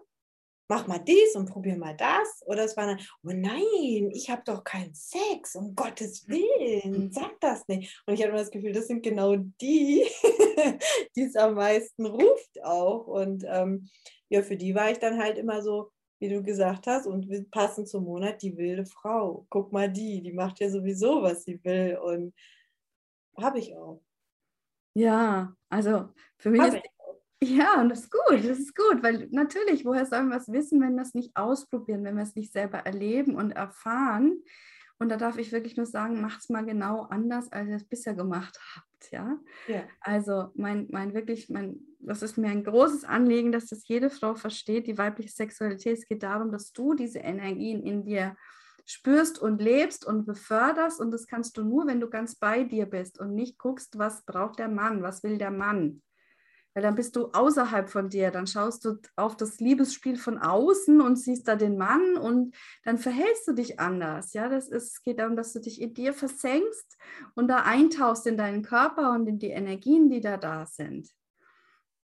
mach 0.68 0.88
mal 0.88 1.00
dies 1.00 1.36
und 1.36 1.50
probier 1.50 1.78
mal 1.78 1.96
das, 1.96 2.42
oder 2.46 2.64
es 2.64 2.76
war 2.76 2.88
dann, 2.88 3.00
oh 3.24 3.32
nein, 3.32 4.12
ich 4.14 4.30
habe 4.30 4.42
doch 4.46 4.64
keinen 4.64 4.94
Sex, 4.94 5.56
um 5.56 5.76
Gottes 5.76 6.28
Willen, 6.28 7.12
sag 7.12 7.40
das 7.40 7.68
nicht. 7.68 8.02
Und 8.06 8.16
ich 8.16 8.22
habe 8.22 8.32
immer 8.32 8.40
das 8.40 8.52
Gefühl, 8.52 8.74
das 8.74 8.88
sind 8.88 9.04
genau 9.04 9.36
die, 9.36 10.06
die 11.16 11.22
es 11.22 11.36
am 11.36 11.56
meisten 11.56 12.06
ruft 12.06 12.64
auch. 12.64 13.08
Und 13.08 13.46
ähm, 13.48 13.90
ja, 14.30 14.42
für 14.42 14.58
die 14.58 14.74
war 14.74 14.92
ich 14.92 15.00
dann 15.00 15.20
halt 15.20 15.38
immer 15.38 15.62
so, 15.62 15.92
wie 16.20 16.30
du 16.30 16.42
gesagt 16.42 16.88
hast, 16.88 17.08
und 17.08 17.52
passend 17.52 17.88
zum 17.88 18.06
Monat 18.06 18.42
die 18.42 18.56
wilde 18.58 18.86
Frau. 18.86 19.46
Guck 19.50 19.72
mal 19.72 19.92
die, 19.92 20.22
die 20.22 20.34
macht 20.34 20.60
ja 20.60 20.70
sowieso, 20.70 21.22
was 21.22 21.44
sie 21.44 21.64
will. 21.64 21.98
Und 21.98 22.34
habe 23.38 23.60
ich 23.60 23.76
auch. 23.76 24.02
Ja, 24.94 25.54
also 25.70 26.10
für 26.38 26.52
mich 26.52 26.62
Hab 26.62 26.74
ist. 26.74 26.84
Ja, 27.44 27.82
und 27.82 27.90
das 27.90 28.00
ist 28.00 28.12
gut, 28.12 28.44
das 28.44 28.60
ist 28.60 28.76
gut, 28.76 29.04
weil 29.04 29.28
natürlich, 29.30 29.86
woher 29.86 30.06
sollen 30.06 30.30
wir 30.30 30.38
es 30.38 30.52
wissen, 30.52 30.82
wenn 30.82 30.96
wir 30.96 31.04
es 31.04 31.14
nicht 31.14 31.36
ausprobieren, 31.36 32.04
wenn 32.04 32.16
wir 32.16 32.24
es 32.24 32.36
nicht 32.36 32.54
selber 32.54 32.80
erleben 32.80 33.36
und 33.36 33.52
erfahren? 33.52 34.42
Und 34.98 35.10
da 35.10 35.18
darf 35.18 35.38
ich 35.38 35.52
wirklich 35.52 35.76
nur 35.76 35.86
sagen, 35.86 36.22
macht 36.22 36.40
es 36.40 36.50
mal 36.50 36.66
genau 36.66 37.02
anders, 37.02 37.52
als 37.52 37.68
ihr 37.68 37.76
es 37.76 37.84
bisher 37.84 38.14
gemacht 38.14 38.58
habt. 38.76 39.12
Ja? 39.12 39.38
ja. 39.68 39.84
Also 40.00 40.52
mein, 40.56 40.88
mein 40.90 41.14
wirklich, 41.14 41.50
mein, 41.50 41.80
das 42.08 42.22
ist 42.22 42.38
mir 42.38 42.50
ein 42.50 42.64
großes 42.64 43.04
Anliegen, 43.04 43.52
dass 43.52 43.68
das 43.68 43.88
jede 43.88 44.10
Frau 44.10 44.36
versteht, 44.36 44.88
die 44.88 44.98
weibliche 44.98 45.32
Sexualität. 45.32 45.98
Es 45.98 46.08
geht 46.08 46.24
darum, 46.24 46.52
dass 46.52 46.72
du 46.72 46.94
diese 46.94 47.20
Energien 47.20 47.84
in 47.84 48.04
dir 48.04 48.36
spürst 48.86 49.40
und 49.40 49.62
lebst 49.62 50.06
und 50.06 50.26
beförderst. 50.26 51.00
Und 51.00 51.12
das 51.12 51.28
kannst 51.28 51.58
du 51.58 51.64
nur, 51.64 51.88
wenn 51.88 52.00
du 52.00 52.10
ganz 52.10 52.36
bei 52.36 52.64
dir 52.64 52.86
bist 52.86 53.20
und 53.20 53.34
nicht 53.34 53.58
guckst, 53.58 53.98
was 53.98 54.24
braucht 54.26 54.60
der 54.60 54.70
Mann, 54.70 55.02
was 55.02 55.24
will 55.24 55.38
der 55.38 55.52
Mann. 55.52 56.02
Weil 56.76 56.84
dann 56.84 56.96
bist 56.96 57.16
du 57.16 57.30
außerhalb 57.32 57.90
von 57.90 58.10
dir, 58.10 58.32
dann 58.32 58.48
schaust 58.48 58.84
du 58.84 58.98
auf 59.16 59.38
das 59.38 59.62
Liebesspiel 59.62 60.18
von 60.18 60.38
außen 60.38 61.00
und 61.00 61.16
siehst 61.16 61.48
da 61.48 61.56
den 61.56 61.78
Mann 61.78 62.18
und 62.18 62.54
dann 62.84 62.98
verhältst 62.98 63.48
du 63.48 63.54
dich 63.54 63.80
anders. 63.80 64.34
Ja, 64.34 64.50
das 64.50 64.68
ist, 64.68 64.96
es 64.96 65.02
geht 65.02 65.20
darum, 65.20 65.38
dass 65.38 65.54
du 65.54 65.62
dich 65.62 65.82
in 65.82 65.94
dir 65.94 66.14
versenkst 66.14 66.98
und 67.34 67.48
da 67.48 67.64
eintauchst 67.64 68.28
in 68.28 68.36
deinen 68.36 68.62
Körper 68.62 69.14
und 69.14 69.26
in 69.26 69.40
die 69.40 69.52
Energien, 69.52 70.10
die 70.10 70.20
da 70.20 70.36
da 70.36 70.66
sind. 70.66 71.10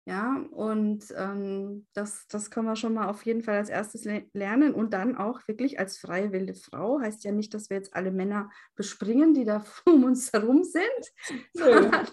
Ja, 0.07 0.45
und 0.51 1.03
ähm, 1.17 1.87
das, 1.95 2.27
das 2.27 2.51
können 2.51 2.67
wir 2.67 2.75
schon 2.75 2.93
mal 2.93 3.07
auf 3.07 3.25
jeden 3.25 3.41
Fall 3.41 3.55
als 3.55 3.69
erstes 3.69 4.05
le 4.05 4.25
lernen 4.33 4.75
und 4.75 4.93
dann 4.93 5.17
auch 5.17 5.39
wirklich 5.47 5.79
als 5.79 5.97
freie 5.97 6.31
wilde 6.31 6.53
Frau. 6.53 6.99
Heißt 7.01 7.23
ja 7.23 7.31
nicht, 7.31 7.55
dass 7.55 7.71
wir 7.71 7.77
jetzt 7.77 7.95
alle 7.95 8.11
Männer 8.11 8.51
bespringen, 8.75 9.33
die 9.33 9.45
da 9.45 9.65
um 9.85 10.03
uns 10.03 10.31
herum 10.31 10.63
sind, 10.63 10.83
sondern 11.53 12.07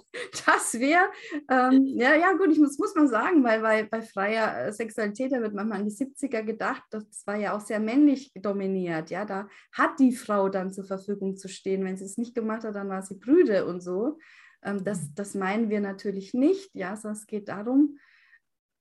dass 0.46 0.72
wir, 0.80 1.10
ähm, 1.50 1.84
ja, 1.84 2.14
ja, 2.14 2.32
gut, 2.32 2.48
ich 2.50 2.58
muss, 2.58 2.78
muss 2.78 2.94
man 2.94 3.08
sagen, 3.08 3.44
weil 3.44 3.60
bei, 3.60 3.82
bei 3.82 4.00
freier 4.00 4.68
äh, 4.68 4.72
Sexualität, 4.72 5.30
da 5.30 5.42
wird 5.42 5.52
manchmal 5.52 5.80
an 5.80 5.86
die 5.86 5.94
70er 5.94 6.44
gedacht, 6.44 6.82
das 6.88 7.26
war 7.26 7.36
ja 7.36 7.54
auch 7.54 7.60
sehr 7.60 7.78
männlich 7.78 8.32
dominiert. 8.36 9.10
Ja, 9.10 9.26
da 9.26 9.48
hat 9.70 9.98
die 9.98 10.16
Frau 10.16 10.48
dann 10.48 10.72
zur 10.72 10.84
Verfügung 10.84 11.36
zu 11.36 11.46
stehen. 11.48 11.84
Wenn 11.84 11.98
sie 11.98 12.06
es 12.06 12.16
nicht 12.16 12.34
gemacht 12.34 12.64
hat, 12.64 12.74
dann 12.74 12.88
war 12.88 13.02
sie 13.02 13.18
Brüde 13.18 13.66
und 13.66 13.82
so. 13.82 14.18
Ähm, 14.62 14.84
das, 14.84 15.02
mhm. 15.02 15.14
das 15.14 15.34
meinen 15.34 15.70
wir 15.70 15.80
natürlich 15.80 16.34
nicht, 16.34 16.74
ja, 16.74 16.96
sondern 16.96 17.18
es 17.18 17.26
geht 17.26 17.48
darum, 17.48 17.98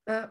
äh, 0.05 0.27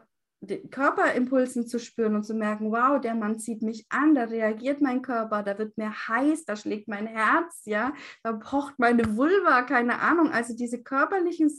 Körperimpulsen 0.71 1.67
zu 1.67 1.77
spüren 1.77 2.15
und 2.15 2.23
zu 2.23 2.33
merken, 2.33 2.71
wow, 2.71 2.99
der 2.99 3.13
Mann 3.13 3.37
zieht 3.37 3.61
mich 3.61 3.85
an, 3.89 4.15
da 4.15 4.23
reagiert 4.23 4.81
mein 4.81 5.03
Körper, 5.03 5.43
da 5.43 5.59
wird 5.59 5.77
mir 5.77 5.91
heiß, 5.91 6.45
da 6.45 6.55
schlägt 6.55 6.87
mein 6.87 7.05
Herz, 7.05 7.61
ja, 7.65 7.93
da 8.23 8.33
pocht 8.33 8.79
meine 8.79 9.15
Vulva, 9.17 9.61
keine 9.61 9.99
Ahnung. 9.99 10.31
Also 10.31 10.55
diese 10.55 10.81
körperlichen 10.81 11.51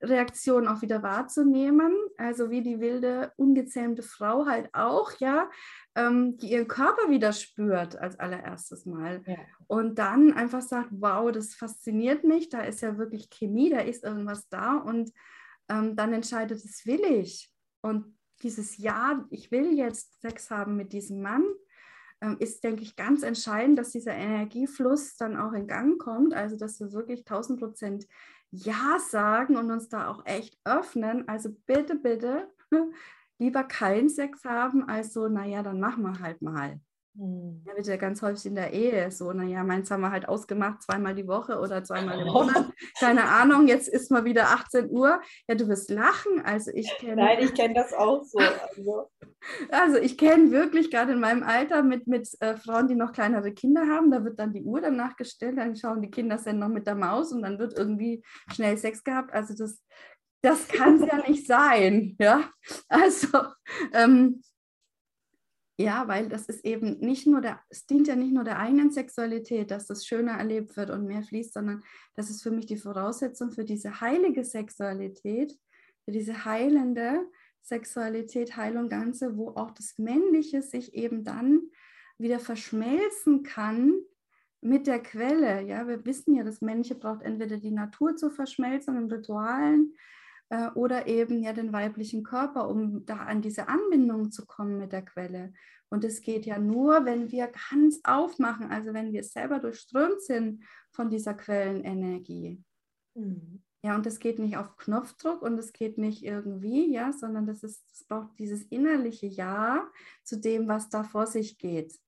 Reaktionen 0.00 0.66
auch 0.66 0.80
wieder 0.80 1.02
wahrzunehmen, 1.02 1.92
also 2.16 2.48
wie 2.48 2.62
die 2.62 2.80
wilde, 2.80 3.32
ungezähmte 3.36 4.02
Frau 4.02 4.46
halt 4.46 4.70
auch, 4.72 5.12
ja, 5.18 5.50
ähm, 5.94 6.38
die 6.38 6.52
ihren 6.52 6.68
Körper 6.68 7.10
wieder 7.10 7.34
spürt 7.34 7.96
als 7.96 8.18
allererstes 8.18 8.86
Mal. 8.86 9.22
Ja. 9.26 9.36
Und 9.66 9.98
dann 9.98 10.32
einfach 10.32 10.62
sagt, 10.62 10.88
wow, 10.90 11.30
das 11.30 11.54
fasziniert 11.54 12.24
mich, 12.24 12.48
da 12.48 12.62
ist 12.62 12.80
ja 12.80 12.96
wirklich 12.96 13.28
Chemie, 13.28 13.68
da 13.68 13.80
ist 13.80 14.04
irgendwas 14.04 14.48
da 14.48 14.76
und 14.76 15.12
ähm, 15.68 15.96
dann 15.96 16.14
entscheidet, 16.14 16.64
das 16.64 16.86
will 16.86 17.04
ich. 17.04 17.52
Und 17.82 18.16
dieses 18.42 18.78
Ja, 18.78 19.24
ich 19.30 19.50
will 19.50 19.76
jetzt 19.76 20.20
Sex 20.20 20.50
haben 20.50 20.76
mit 20.76 20.92
diesem 20.92 21.22
Mann, 21.22 21.44
ähm, 22.20 22.36
ist, 22.38 22.62
denke 22.64 22.82
ich, 22.82 22.96
ganz 22.96 23.22
entscheidend, 23.22 23.78
dass 23.78 23.90
dieser 23.90 24.14
Energiefluss 24.14 25.16
dann 25.16 25.36
auch 25.36 25.52
in 25.52 25.66
Gang 25.66 25.98
kommt. 25.98 26.34
Also, 26.34 26.56
dass 26.56 26.80
wir 26.80 26.92
wirklich 26.92 27.20
1000 27.20 27.58
Prozent 27.58 28.06
Ja 28.50 28.98
sagen 29.10 29.56
und 29.56 29.70
uns 29.70 29.88
da 29.88 30.08
auch 30.08 30.24
echt 30.26 30.58
öffnen. 30.64 31.26
Also 31.28 31.50
bitte, 31.66 31.96
bitte 31.96 32.48
lieber 33.38 33.64
keinen 33.64 34.08
Sex 34.08 34.44
haben, 34.44 34.88
als 34.88 35.12
so, 35.12 35.28
naja, 35.28 35.62
dann 35.62 35.80
machen 35.80 36.02
wir 36.04 36.20
halt 36.20 36.42
mal. 36.42 36.80
Hm. 37.14 37.62
Ja, 37.66 37.76
wird 37.76 37.86
ja 37.86 37.96
ganz 37.96 38.22
häufig 38.22 38.46
in 38.46 38.54
der 38.54 38.72
Ehe 38.72 39.10
so, 39.10 39.32
naja, 39.32 39.62
meins 39.64 39.90
haben 39.90 40.00
wir 40.00 40.10
halt 40.10 40.26
ausgemacht, 40.28 40.82
zweimal 40.82 41.14
die 41.14 41.28
Woche 41.28 41.58
oder 41.58 41.84
zweimal 41.84 42.18
im 42.20 42.28
Monat. 42.28 42.72
Keine 42.98 43.24
Ahnung, 43.24 43.68
jetzt 43.68 43.86
ist 43.86 44.10
mal 44.10 44.24
wieder 44.24 44.48
18 44.48 44.88
Uhr. 44.88 45.20
Ja, 45.46 45.54
du 45.54 45.68
wirst 45.68 45.90
lachen. 45.90 46.40
Also 46.42 46.70
ich 46.72 46.90
kenne. 46.98 47.16
Nein, 47.16 47.38
ich 47.40 47.52
kenne 47.52 47.74
das 47.74 47.92
auch 47.92 48.24
so. 48.24 48.38
Also, 48.38 49.10
also 49.70 49.98
ich 49.98 50.16
kenne 50.16 50.52
wirklich 50.52 50.90
gerade 50.90 51.12
in 51.12 51.20
meinem 51.20 51.42
Alter 51.42 51.82
mit, 51.82 52.06
mit 52.06 52.30
äh, 52.40 52.56
Frauen, 52.56 52.88
die 52.88 52.94
noch 52.94 53.12
kleinere 53.12 53.52
Kinder 53.52 53.86
haben, 53.88 54.10
da 54.10 54.24
wird 54.24 54.38
dann 54.38 54.54
die 54.54 54.62
Uhr 54.62 54.80
danach 54.80 55.16
gestellt, 55.16 55.58
dann 55.58 55.76
schauen 55.76 56.00
die 56.00 56.10
Kinder 56.10 56.38
dann 56.42 56.58
noch 56.60 56.68
mit 56.68 56.86
der 56.86 56.94
Maus 56.94 57.32
und 57.32 57.42
dann 57.42 57.58
wird 57.58 57.76
irgendwie 57.76 58.22
schnell 58.50 58.78
Sex 58.78 59.04
gehabt. 59.04 59.34
Also 59.34 59.54
das, 59.54 59.82
das 60.40 60.66
kann 60.66 61.02
es 61.02 61.06
ja 61.06 61.28
nicht 61.28 61.46
sein. 61.46 62.16
Ja, 62.18 62.48
also. 62.88 63.28
Ähm, 63.92 64.40
ja, 65.82 66.06
weil 66.08 66.28
das 66.28 66.46
ist 66.46 66.64
eben 66.64 66.98
nicht 67.00 67.26
nur 67.26 67.40
der, 67.40 67.60
es 67.68 67.86
dient 67.86 68.06
ja 68.06 68.16
nicht 68.16 68.32
nur 68.32 68.44
der 68.44 68.58
eigenen 68.58 68.90
Sexualität, 68.90 69.70
dass 69.70 69.86
das 69.86 70.06
schöner 70.06 70.32
erlebt 70.32 70.76
wird 70.76 70.90
und 70.90 71.06
mehr 71.06 71.22
fließt, 71.22 71.54
sondern 71.54 71.82
das 72.14 72.30
ist 72.30 72.42
für 72.42 72.50
mich 72.50 72.66
die 72.66 72.76
Voraussetzung 72.76 73.50
für 73.50 73.64
diese 73.64 74.00
heilige 74.00 74.44
Sexualität, 74.44 75.58
für 76.04 76.12
diese 76.12 76.44
heilende 76.44 77.26
Sexualität, 77.62 78.56
Heilung 78.56 78.88
Ganze, 78.88 79.36
wo 79.36 79.50
auch 79.50 79.70
das 79.70 79.98
Männliche 79.98 80.62
sich 80.62 80.94
eben 80.94 81.24
dann 81.24 81.62
wieder 82.18 82.38
verschmelzen 82.38 83.42
kann 83.42 83.94
mit 84.60 84.86
der 84.86 85.00
Quelle. 85.00 85.62
Ja, 85.62 85.86
wir 85.88 86.04
wissen 86.04 86.34
ja, 86.34 86.44
das 86.44 86.60
Männliche 86.60 86.94
braucht 86.94 87.22
entweder 87.22 87.56
die 87.56 87.70
Natur 87.70 88.16
zur 88.16 88.30
Verschmelzung 88.30 88.96
in 88.96 89.10
Ritualen, 89.10 89.94
äh, 90.52 90.68
oder 90.74 91.06
eben 91.06 91.42
ja 91.42 91.54
den 91.54 91.72
weiblichen 91.72 92.22
Körper, 92.22 92.68
um 92.68 93.06
da 93.06 93.16
an 93.16 93.40
diese 93.40 93.68
Anbindung 93.68 94.30
zu 94.30 94.44
kommen 94.44 94.76
mit 94.76 94.92
der 94.92 95.02
Quelle. 95.02 95.54
Und 95.88 96.04
es 96.04 96.20
geht 96.20 96.44
ja 96.44 96.58
nur, 96.58 97.06
wenn 97.06 97.32
wir 97.32 97.50
ganz 97.70 98.00
aufmachen, 98.04 98.70
also 98.70 98.92
wenn 98.92 99.12
wir 99.12 99.24
selber 99.24 99.60
durchströmt 99.60 100.20
sind 100.20 100.62
von 100.90 101.08
dieser 101.08 101.32
Quellenenergie. 101.32 102.62
Mhm. 103.14 103.62
Ja, 103.82 103.96
und 103.96 104.04
das 104.04 104.18
geht 104.18 104.38
nicht 104.38 104.58
auf 104.58 104.76
Knopfdruck 104.76 105.40
und 105.40 105.58
es 105.58 105.72
geht 105.72 105.96
nicht 105.96 106.22
irgendwie, 106.22 106.92
ja, 106.92 107.12
sondern 107.12 107.46
das 107.46 107.62
ist, 107.62 107.82
es 107.90 108.04
braucht 108.04 108.38
dieses 108.38 108.62
innerliche 108.64 109.26
Ja 109.26 109.90
zu 110.22 110.38
dem, 110.38 110.68
was 110.68 110.90
da 110.90 111.02
vor 111.02 111.26
sich 111.26 111.56
geht. 111.56 111.98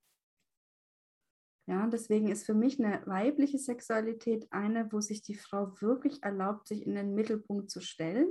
Ja, 1.67 1.87
deswegen 1.87 2.29
ist 2.29 2.45
für 2.45 2.55
mich 2.55 2.79
eine 2.79 3.01
weibliche 3.07 3.59
Sexualität 3.59 4.47
eine, 4.51 4.93
wo 4.93 5.01
sich 5.01 5.23
die 5.23 5.35
Frau 5.35 5.73
wirklich 5.81 6.23
erlaubt, 6.23 6.69
sich 6.69 6.87
in 6.87 6.95
den 6.95 7.15
Mittelpunkt 7.15 7.71
zu 7.71 7.81
stellen. 7.81 8.29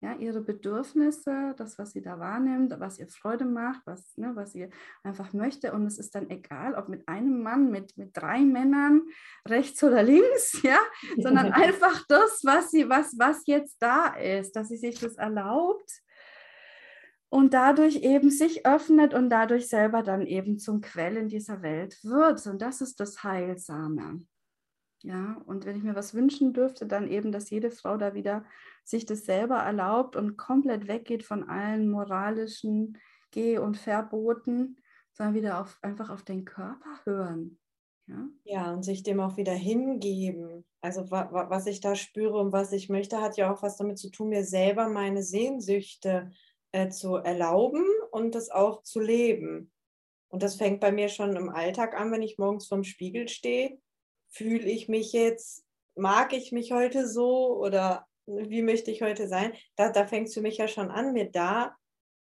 Ja, 0.00 0.16
ihre 0.16 0.42
Bedürfnisse, 0.42 1.54
das, 1.56 1.78
was 1.78 1.92
sie 1.92 2.02
da 2.02 2.18
wahrnimmt, 2.18 2.78
was 2.78 2.98
ihr 2.98 3.08
Freude 3.08 3.46
macht, 3.46 3.80
was, 3.86 4.14
ne, 4.18 4.32
was 4.34 4.52
sie 4.52 4.68
einfach 5.02 5.32
möchte. 5.32 5.72
Und 5.72 5.86
es 5.86 5.98
ist 5.98 6.14
dann 6.14 6.28
egal, 6.28 6.74
ob 6.74 6.88
mit 6.88 7.08
einem 7.08 7.42
Mann, 7.42 7.70
mit, 7.70 7.96
mit 7.96 8.10
drei 8.14 8.40
Männern, 8.40 9.02
rechts 9.48 9.82
oder 9.82 10.02
links, 10.02 10.60
ja, 10.62 10.78
sondern 11.16 11.52
einfach 11.52 12.04
das, 12.08 12.42
was 12.44 12.70
sie, 12.72 12.88
was, 12.88 13.14
was 13.16 13.46
jetzt 13.46 13.76
da 13.80 14.08
ist, 14.08 14.56
dass 14.56 14.68
sie 14.68 14.76
sich 14.76 14.98
das 14.98 15.16
erlaubt 15.16 16.03
und 17.34 17.52
dadurch 17.52 17.96
eben 17.96 18.30
sich 18.30 18.64
öffnet 18.64 19.12
und 19.12 19.28
dadurch 19.28 19.68
selber 19.68 20.04
dann 20.04 20.24
eben 20.24 20.56
zum 20.56 20.80
Quell 20.80 21.16
in 21.16 21.26
dieser 21.26 21.62
Welt 21.62 21.98
wird. 22.04 22.46
Und 22.46 22.62
das 22.62 22.80
ist 22.80 23.00
das 23.00 23.24
Heilsame. 23.24 24.24
Ja, 25.02 25.42
und 25.44 25.66
wenn 25.66 25.76
ich 25.76 25.82
mir 25.82 25.96
was 25.96 26.14
wünschen 26.14 26.52
dürfte, 26.52 26.86
dann 26.86 27.08
eben, 27.08 27.32
dass 27.32 27.50
jede 27.50 27.72
Frau 27.72 27.96
da 27.96 28.14
wieder 28.14 28.44
sich 28.84 29.04
das 29.04 29.24
selber 29.24 29.56
erlaubt 29.56 30.14
und 30.14 30.36
komplett 30.36 30.86
weggeht 30.86 31.24
von 31.24 31.42
allen 31.48 31.90
moralischen 31.90 32.98
Geh- 33.32 33.58
und 33.58 33.78
Verboten, 33.78 34.76
sondern 35.12 35.34
wieder 35.34 35.60
auf, 35.60 35.76
einfach 35.82 36.10
auf 36.10 36.22
den 36.22 36.44
Körper 36.44 37.00
hören. 37.02 37.58
Ja? 38.06 38.28
ja, 38.44 38.72
und 38.72 38.84
sich 38.84 39.02
dem 39.02 39.18
auch 39.18 39.36
wieder 39.36 39.54
hingeben. 39.54 40.64
Also 40.80 41.10
wa 41.10 41.32
wa 41.32 41.50
was 41.50 41.66
ich 41.66 41.80
da 41.80 41.96
spüre 41.96 42.38
und 42.38 42.52
was 42.52 42.70
ich 42.70 42.90
möchte, 42.90 43.20
hat 43.20 43.36
ja 43.36 43.52
auch 43.52 43.64
was 43.64 43.76
damit 43.76 43.98
zu 43.98 44.10
tun, 44.10 44.28
mir 44.28 44.44
selber 44.44 44.88
meine 44.88 45.24
Sehnsüchte 45.24 46.30
äh, 46.74 46.88
zu 46.88 47.14
erlauben 47.14 47.84
und 48.10 48.34
das 48.34 48.50
auch 48.50 48.82
zu 48.82 48.98
leben. 48.98 49.70
Und 50.28 50.42
das 50.42 50.56
fängt 50.56 50.80
bei 50.80 50.90
mir 50.90 51.08
schon 51.08 51.36
im 51.36 51.48
Alltag 51.48 51.94
an, 51.94 52.10
wenn 52.10 52.22
ich 52.22 52.36
morgens 52.36 52.66
vorm 52.66 52.82
Spiegel 52.82 53.28
stehe. 53.28 53.78
Fühle 54.28 54.68
ich 54.68 54.88
mich 54.88 55.12
jetzt, 55.12 55.64
mag 55.94 56.32
ich 56.32 56.50
mich 56.50 56.72
heute 56.72 57.06
so 57.06 57.56
oder 57.60 58.06
wie 58.26 58.62
möchte 58.62 58.90
ich 58.90 59.02
heute 59.02 59.28
sein? 59.28 59.52
Da, 59.76 59.90
da 59.90 60.04
fängt 60.04 60.26
es 60.26 60.34
für 60.34 60.40
mich 60.40 60.56
ja 60.56 60.66
schon 60.66 60.90
an, 60.90 61.12
mir 61.12 61.30
da 61.30 61.76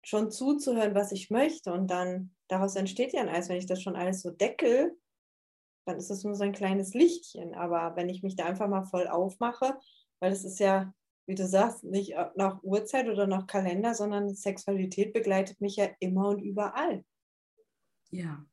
schon 0.02 0.30
zuzuhören, 0.30 0.94
was 0.94 1.12
ich 1.12 1.30
möchte. 1.30 1.72
Und 1.72 1.90
dann 1.90 2.34
daraus 2.48 2.76
entsteht 2.76 3.14
ja 3.14 3.22
ein 3.22 3.30
Eis. 3.30 3.48
Wenn 3.48 3.56
ich 3.56 3.66
das 3.66 3.80
schon 3.80 3.96
alles 3.96 4.20
so 4.20 4.30
deckel, 4.30 4.94
dann 5.86 5.96
ist 5.96 6.10
das 6.10 6.22
nur 6.22 6.34
so 6.34 6.44
ein 6.44 6.52
kleines 6.52 6.92
Lichtchen. 6.92 7.54
Aber 7.54 7.96
wenn 7.96 8.10
ich 8.10 8.22
mich 8.22 8.36
da 8.36 8.44
einfach 8.44 8.68
mal 8.68 8.84
voll 8.84 9.08
aufmache, 9.08 9.78
weil 10.20 10.32
es 10.32 10.44
ist 10.44 10.60
ja 10.60 10.92
wie 11.26 11.34
du 11.34 11.46
sagst, 11.46 11.84
nicht 11.84 12.12
äh, 12.12 12.30
nach 12.36 12.62
Uhrzeit 12.62 13.08
oder 13.08 13.26
nach 13.26 13.46
Kalender, 13.46 13.94
sondern 13.94 14.34
Sexualität 14.34 15.12
begleitet 15.12 15.60
mich 15.60 15.76
ja 15.76 15.88
immer 16.00 16.28
und 16.28 16.42
überall. 16.42 17.04
Ja, 18.10 18.44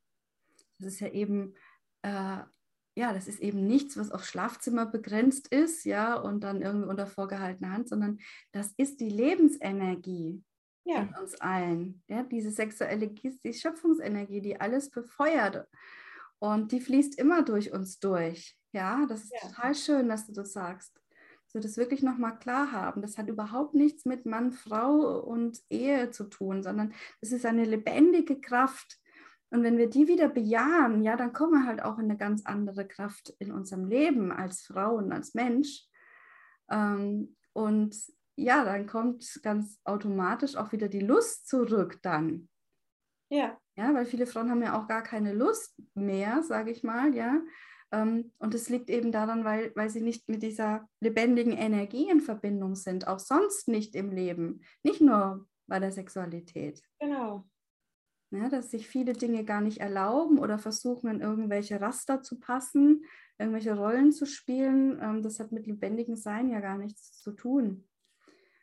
das 0.80 0.94
ist 0.94 1.00
ja 1.00 1.10
eben, 1.10 1.56
äh, 2.02 2.40
ja, 2.96 3.14
das 3.14 3.28
ist 3.28 3.40
eben 3.40 3.68
nichts, 3.68 3.98
was 3.98 4.12
auf 4.12 4.26
Schlafzimmer 4.26 4.86
begrenzt 4.86 5.48
ist, 5.48 5.86
ja, 5.86 6.16
und 6.16 6.42
dann 6.42 6.62
irgendwie 6.62 6.90
unter 6.90 7.08
vorgehaltener 7.08 7.72
Hand, 7.72 7.90
sondern 7.90 8.20
das 8.52 8.74
ist 8.78 9.00
die 9.00 9.10
Lebensenergie 9.10 10.44
ja. 10.84 11.04
in 11.04 11.16
uns 11.16 11.36
allen. 11.40 12.04
Ja, 12.08 12.24
diese 12.24 12.52
sexuelle, 12.52 13.10
die 13.10 13.54
Schöpfungsenergie, 13.54 14.42
die 14.42 14.60
alles 14.60 14.90
befeuert. 14.90 15.68
Und 16.40 16.72
die 16.72 16.82
fließt 16.82 17.20
immer 17.20 17.44
durch 17.44 17.72
uns 17.72 18.00
durch. 18.00 18.58
Ja, 18.74 19.06
das 19.06 19.26
ist 19.26 19.34
ja. 19.34 19.50
total 19.50 19.76
schön, 19.76 20.10
dass 20.10 20.26
du 20.26 20.34
das 20.34 20.54
sagst. 20.54 21.01
So 21.52 21.60
das 21.60 21.76
wirklich 21.76 22.02
nochmal 22.02 22.40
klar 22.40 22.72
haben. 22.72 23.02
Das 23.02 23.18
hat 23.18 23.28
überhaupt 23.28 23.74
nichts 23.74 24.06
mit 24.06 24.26
Mann, 24.26 24.54
Frau 24.54 25.20
und 25.20 25.60
Ehe 25.70 26.10
zu 26.12 26.26
tun, 26.26 26.64
sondern 26.64 26.94
es 27.20 27.34
ist 27.34 27.46
eine 27.46 27.66
lebendige 27.66 28.40
Kraft. 28.40 28.98
Und 29.50 29.64
wenn 29.64 29.78
wir 29.78 29.90
die 29.90 30.08
wieder 30.08 30.30
bejahen, 30.30 31.04
ja, 31.04 31.18
dann 31.18 31.34
kommen 31.34 31.52
wir 31.62 31.68
halt 31.68 31.82
auch 31.84 31.98
in 31.98 32.06
eine 32.06 32.16
ganz 32.16 32.46
andere 32.46 32.88
Kraft 32.88 33.34
in 33.40 33.52
unserem 33.52 33.86
Leben 33.86 34.32
als 34.32 34.62
Frau 34.62 34.96
und 34.96 35.12
als 35.12 35.34
Mensch. 35.34 35.84
Ähm, 36.70 37.36
und 37.52 37.98
ja, 38.38 38.64
dann 38.64 38.88
kommt 38.88 39.42
ganz 39.44 39.82
automatisch 39.84 40.56
auch 40.56 40.72
wieder 40.72 40.88
die 40.88 41.02
Lust 41.02 41.50
zurück 41.50 42.00
dann. 42.02 42.48
Ja. 43.30 43.58
Ja, 43.76 43.94
weil 43.94 44.06
viele 44.06 44.26
Frauen 44.26 44.50
haben 44.50 44.64
ja 44.64 44.80
auch 44.80 44.88
gar 44.88 45.04
keine 45.04 45.34
Lust 45.34 45.76
mehr, 45.96 46.44
sage 46.44 46.72
ich 46.72 46.84
mal, 46.84 47.14
ja. 47.14 47.42
Ähm, 47.92 48.32
und 48.40 48.54
es 48.56 48.70
liegt 48.70 48.90
eben 48.90 49.12
daran, 49.12 49.44
weil, 49.44 49.72
weil 49.76 49.90
sie 49.90 50.02
nicht 50.02 50.30
mit 50.30 50.44
dieser 50.44 50.88
lebendigen 51.00 51.54
Energie 51.54 52.10
in 52.10 52.22
Verbindung 52.22 52.76
sind, 52.76 53.08
auch 53.08 53.20
sonst 53.20 53.68
nicht 53.68 53.96
im 53.96 54.12
Leben, 54.12 54.62
nicht 54.84 55.02
nur 55.02 55.48
bei 55.68 55.80
der 55.80 55.92
Sexualität. 55.92 56.82
Genau. 57.00 57.48
Ja, 58.34 58.48
dass 58.48 58.72
sich 58.72 58.88
viele 58.88 59.12
Dinge 59.12 59.44
gar 59.44 59.60
nicht 59.60 59.80
erlauben 59.80 60.40
oder 60.40 60.58
versuchen, 60.58 61.10
in 61.10 61.20
irgendwelche 61.20 61.82
Raster 61.82 62.22
zu 62.22 62.40
passen, 62.40 63.04
irgendwelche 63.38 63.76
Rollen 63.76 64.14
zu 64.14 64.26
spielen. 64.26 65.00
Ähm, 65.02 65.22
das 65.22 65.40
hat 65.40 65.52
mit 65.52 65.68
lebendigem 65.68 66.16
Sein 66.16 66.50
ja 66.50 66.62
gar 66.62 66.78
nichts 66.78 67.20
zu 67.20 67.34
tun. 67.34 67.88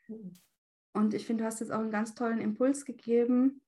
Mhm. 0.09 0.33
Und 0.95 1.13
ich 1.13 1.27
finde, 1.27 1.45
du 1.45 1.47
hast 1.47 1.61
jetzt 1.61 1.71
auch 1.71 1.81
einen 1.81 1.91
ganz 1.91 2.15
tollen 2.15 2.41
Impuls 2.41 2.87
gegeben, 2.87 3.61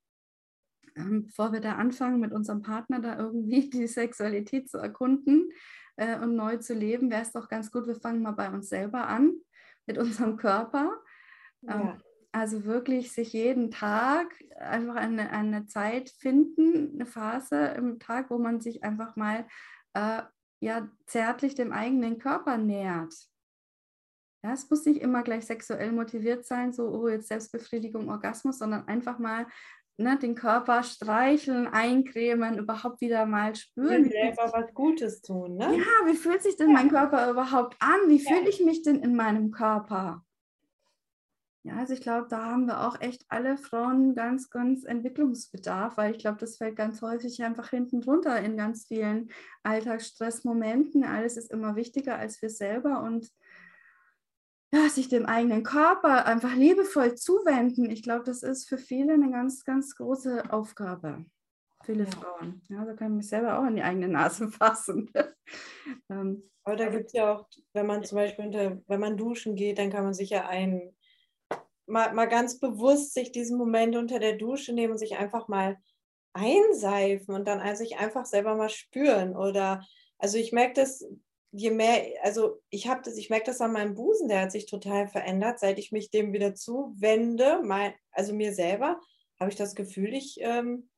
ähm, 0.96 1.24
bevor 1.24 1.52
wir 1.52 1.60
da 1.60 1.74
anfangen, 1.74 2.20
mit 2.20 2.32
unserem 2.32 2.62
Partner 2.62 3.00
da 3.00 3.18
irgendwie 3.18 3.70
die 3.70 3.86
Sexualität 3.86 4.70
zu 4.70 4.78
erkunden 4.78 5.50
äh, 5.96 6.18
und 6.18 6.36
neu 6.36 6.56
zu 6.56 6.74
leben, 6.74 7.10
wäre 7.10 7.22
es 7.22 7.32
doch 7.32 7.48
ganz 7.48 7.70
gut, 7.70 7.86
wir 7.86 7.96
fangen 7.96 8.22
mal 8.22 8.32
bei 8.32 8.50
uns 8.50 8.68
selber 8.68 9.06
an, 9.06 9.34
mit 9.86 9.98
unserem 9.98 10.36
Körper. 10.36 11.00
Ähm, 11.68 11.80
ja. 11.80 11.98
Also 12.32 12.64
wirklich 12.64 13.12
sich 13.12 13.32
jeden 13.32 13.72
Tag 13.72 14.32
einfach 14.56 14.94
eine, 14.94 15.30
eine 15.30 15.66
Zeit 15.66 16.10
finden, 16.10 16.92
eine 16.94 17.06
Phase 17.06 17.56
im 17.76 17.98
Tag, 17.98 18.30
wo 18.30 18.38
man 18.38 18.60
sich 18.60 18.84
einfach 18.84 19.16
mal 19.16 19.46
äh, 19.94 20.22
ja, 20.60 20.88
zärtlich 21.06 21.54
dem 21.54 21.72
eigenen 21.72 22.18
Körper 22.18 22.56
nähert. 22.56 23.14
Ja, 24.42 24.52
es 24.52 24.70
muss 24.70 24.86
nicht 24.86 25.02
immer 25.02 25.22
gleich 25.22 25.44
sexuell 25.44 25.92
motiviert 25.92 26.46
sein, 26.46 26.72
so 26.72 26.88
oh, 26.88 27.08
jetzt 27.08 27.28
Selbstbefriedigung, 27.28 28.08
Orgasmus, 28.08 28.58
sondern 28.58 28.88
einfach 28.88 29.18
mal 29.18 29.46
ne, 30.00 30.18
den 30.18 30.34
Körper 30.34 30.82
streicheln, 30.82 31.68
eincremen, 31.68 32.58
überhaupt 32.58 33.00
wieder 33.00 33.26
mal 33.26 33.54
spüren. 33.54 34.04
Wie 34.04 34.10
selber 34.10 34.50
was 34.52 34.74
Gutes 34.74 35.22
tun, 35.22 35.56
ne? 35.56 35.76
Ja, 35.76 36.06
wie 36.06 36.16
fühlt 36.16 36.42
sich 36.42 36.56
denn 36.56 36.70
ja. 36.70 36.74
mein 36.74 36.88
Körper 36.88 37.30
überhaupt 37.30 37.76
an? 37.80 38.08
Wie 38.08 38.22
ja. 38.22 38.30
fühle 38.30 38.48
ich 38.48 38.64
mich 38.64 38.82
denn 38.82 39.00
in 39.00 39.14
meinem 39.14 39.50
Körper? 39.50 40.24
Ja, 41.62 41.76
also 41.76 41.92
ich 41.92 42.00
glaube, 42.00 42.26
da 42.30 42.46
haben 42.46 42.66
wir 42.66 42.86
auch 42.86 42.98
echt 43.02 43.26
alle 43.28 43.58
Frauen 43.58 44.14
ganz, 44.14 44.48
ganz 44.48 44.84
Entwicklungsbedarf, 44.84 45.98
weil 45.98 46.12
ich 46.12 46.18
glaube, 46.18 46.38
das 46.38 46.56
fällt 46.56 46.74
ganz 46.74 47.02
häufig 47.02 47.42
einfach 47.44 47.68
hinten 47.68 48.00
drunter 48.00 48.40
in 48.40 48.56
ganz 48.56 48.86
vielen 48.86 49.30
Alltagsstressmomenten. 49.62 51.04
Alles 51.04 51.36
ist 51.36 51.50
immer 51.50 51.76
wichtiger 51.76 52.16
als 52.16 52.40
wir 52.40 52.48
selber 52.48 53.02
und 53.02 53.30
ja, 54.72 54.88
sich 54.88 55.08
dem 55.08 55.26
eigenen 55.26 55.62
Körper 55.62 56.26
einfach 56.26 56.54
liebevoll 56.54 57.14
zuwenden, 57.16 57.90
ich 57.90 58.02
glaube, 58.02 58.24
das 58.24 58.42
ist 58.42 58.68
für 58.68 58.78
viele 58.78 59.14
eine 59.14 59.30
ganz, 59.30 59.64
ganz 59.64 59.96
große 59.96 60.52
Aufgabe. 60.52 61.24
Viele 61.84 62.04
ja. 62.04 62.10
Frauen. 62.10 62.62
Ja, 62.68 62.84
da 62.84 62.94
kann 62.94 63.12
ich 63.12 63.16
mich 63.16 63.28
selber 63.28 63.58
auch 63.58 63.66
in 63.66 63.76
die 63.76 63.82
eigene 63.82 64.08
Nase 64.08 64.48
fassen. 64.50 65.10
ähm, 66.08 66.48
Aber 66.62 66.76
da 66.76 66.88
gibt 66.88 67.06
es 67.06 67.12
ja 67.14 67.34
auch, 67.34 67.48
wenn 67.72 67.86
man 67.86 68.04
zum 68.04 68.16
Beispiel, 68.16 68.46
unter, 68.46 68.80
wenn 68.86 69.00
man 69.00 69.16
duschen 69.16 69.56
geht, 69.56 69.78
dann 69.78 69.90
kann 69.90 70.04
man 70.04 70.14
sich 70.14 70.30
ja 70.30 70.46
ein, 70.46 70.94
mal, 71.86 72.14
mal 72.14 72.28
ganz 72.28 72.60
bewusst 72.60 73.14
sich 73.14 73.32
diesen 73.32 73.58
Moment 73.58 73.96
unter 73.96 74.20
der 74.20 74.36
Dusche 74.36 74.72
nehmen 74.72 74.92
und 74.92 74.98
sich 74.98 75.16
einfach 75.16 75.48
mal 75.48 75.78
einseifen 76.32 77.34
und 77.34 77.48
dann 77.48 77.74
sich 77.74 77.98
einfach 77.98 78.24
selber 78.24 78.54
mal 78.54 78.68
spüren. 78.68 79.34
Oder 79.34 79.84
also 80.18 80.38
ich 80.38 80.52
merke 80.52 80.74
das 80.74 81.04
je 81.52 81.70
mehr, 81.70 82.06
also 82.22 82.60
ich 82.70 82.88
habe 82.88 83.02
das, 83.04 83.16
ich 83.16 83.30
merke 83.30 83.46
das 83.46 83.60
an 83.60 83.72
meinem 83.72 83.94
Busen, 83.94 84.28
der 84.28 84.42
hat 84.42 84.52
sich 84.52 84.66
total 84.66 85.08
verändert, 85.08 85.58
seit 85.58 85.78
ich 85.78 85.92
mich 85.92 86.10
dem 86.10 86.32
wieder 86.32 86.54
zuwende, 86.54 87.60
mein, 87.62 87.94
also 88.12 88.32
mir 88.32 88.54
selber, 88.54 89.00
habe 89.38 89.50
ich 89.50 89.56
das 89.56 89.74
Gefühl, 89.74 90.14
ich 90.14 90.38
ähm, 90.40 90.88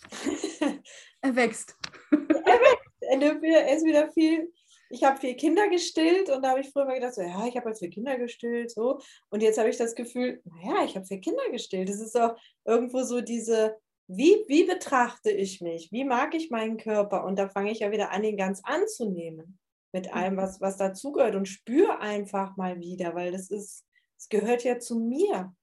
er 1.22 1.36
wächst. 1.36 1.76
er 2.10 2.18
wächst. 2.18 2.84
Er 3.10 3.76
ist 3.76 3.84
wieder 3.84 4.10
viel. 4.12 4.52
Ich 4.90 5.04
habe 5.04 5.20
vier 5.20 5.36
Kinder 5.36 5.68
gestillt 5.68 6.30
und 6.30 6.42
da 6.42 6.50
habe 6.50 6.60
ich 6.60 6.70
früher 6.70 6.86
mal 6.86 6.94
gedacht, 6.94 7.14
so, 7.14 7.20
ja, 7.20 7.46
ich 7.46 7.56
habe 7.56 7.68
jetzt 7.68 7.80
vier 7.80 7.90
Kinder 7.90 8.16
gestillt, 8.16 8.70
so. 8.70 8.98
Und 9.28 9.42
jetzt 9.42 9.58
habe 9.58 9.68
ich 9.68 9.76
das 9.76 9.94
Gefühl, 9.94 10.40
naja, 10.44 10.84
ich 10.84 10.96
habe 10.96 11.04
vier 11.04 11.20
Kinder 11.20 11.42
gestillt. 11.50 11.88
Das 11.88 12.00
ist 12.00 12.18
auch 12.18 12.36
irgendwo 12.64 13.02
so 13.02 13.20
diese, 13.20 13.76
wie, 14.08 14.42
wie 14.48 14.64
betrachte 14.64 15.30
ich 15.30 15.60
mich? 15.60 15.92
Wie 15.92 16.04
mag 16.04 16.34
ich 16.34 16.50
meinen 16.50 16.78
Körper? 16.78 17.24
Und 17.24 17.38
da 17.38 17.48
fange 17.48 17.70
ich 17.70 17.80
ja 17.80 17.92
wieder 17.92 18.10
an, 18.10 18.24
ihn 18.24 18.38
ganz 18.38 18.62
anzunehmen. 18.64 19.58
Mit 19.92 20.12
allem, 20.12 20.34
mhm. 20.34 20.38
was, 20.38 20.60
was 20.60 20.78
dazugehört. 20.78 21.34
Und 21.34 21.46
spüre 21.46 22.00
einfach 22.00 22.56
mal 22.56 22.80
wieder, 22.80 23.14
weil 23.14 23.32
das 23.32 23.50
ist, 23.50 23.84
es 24.18 24.28
gehört 24.30 24.64
ja 24.64 24.78
zu 24.78 24.98
mir. 24.98 25.54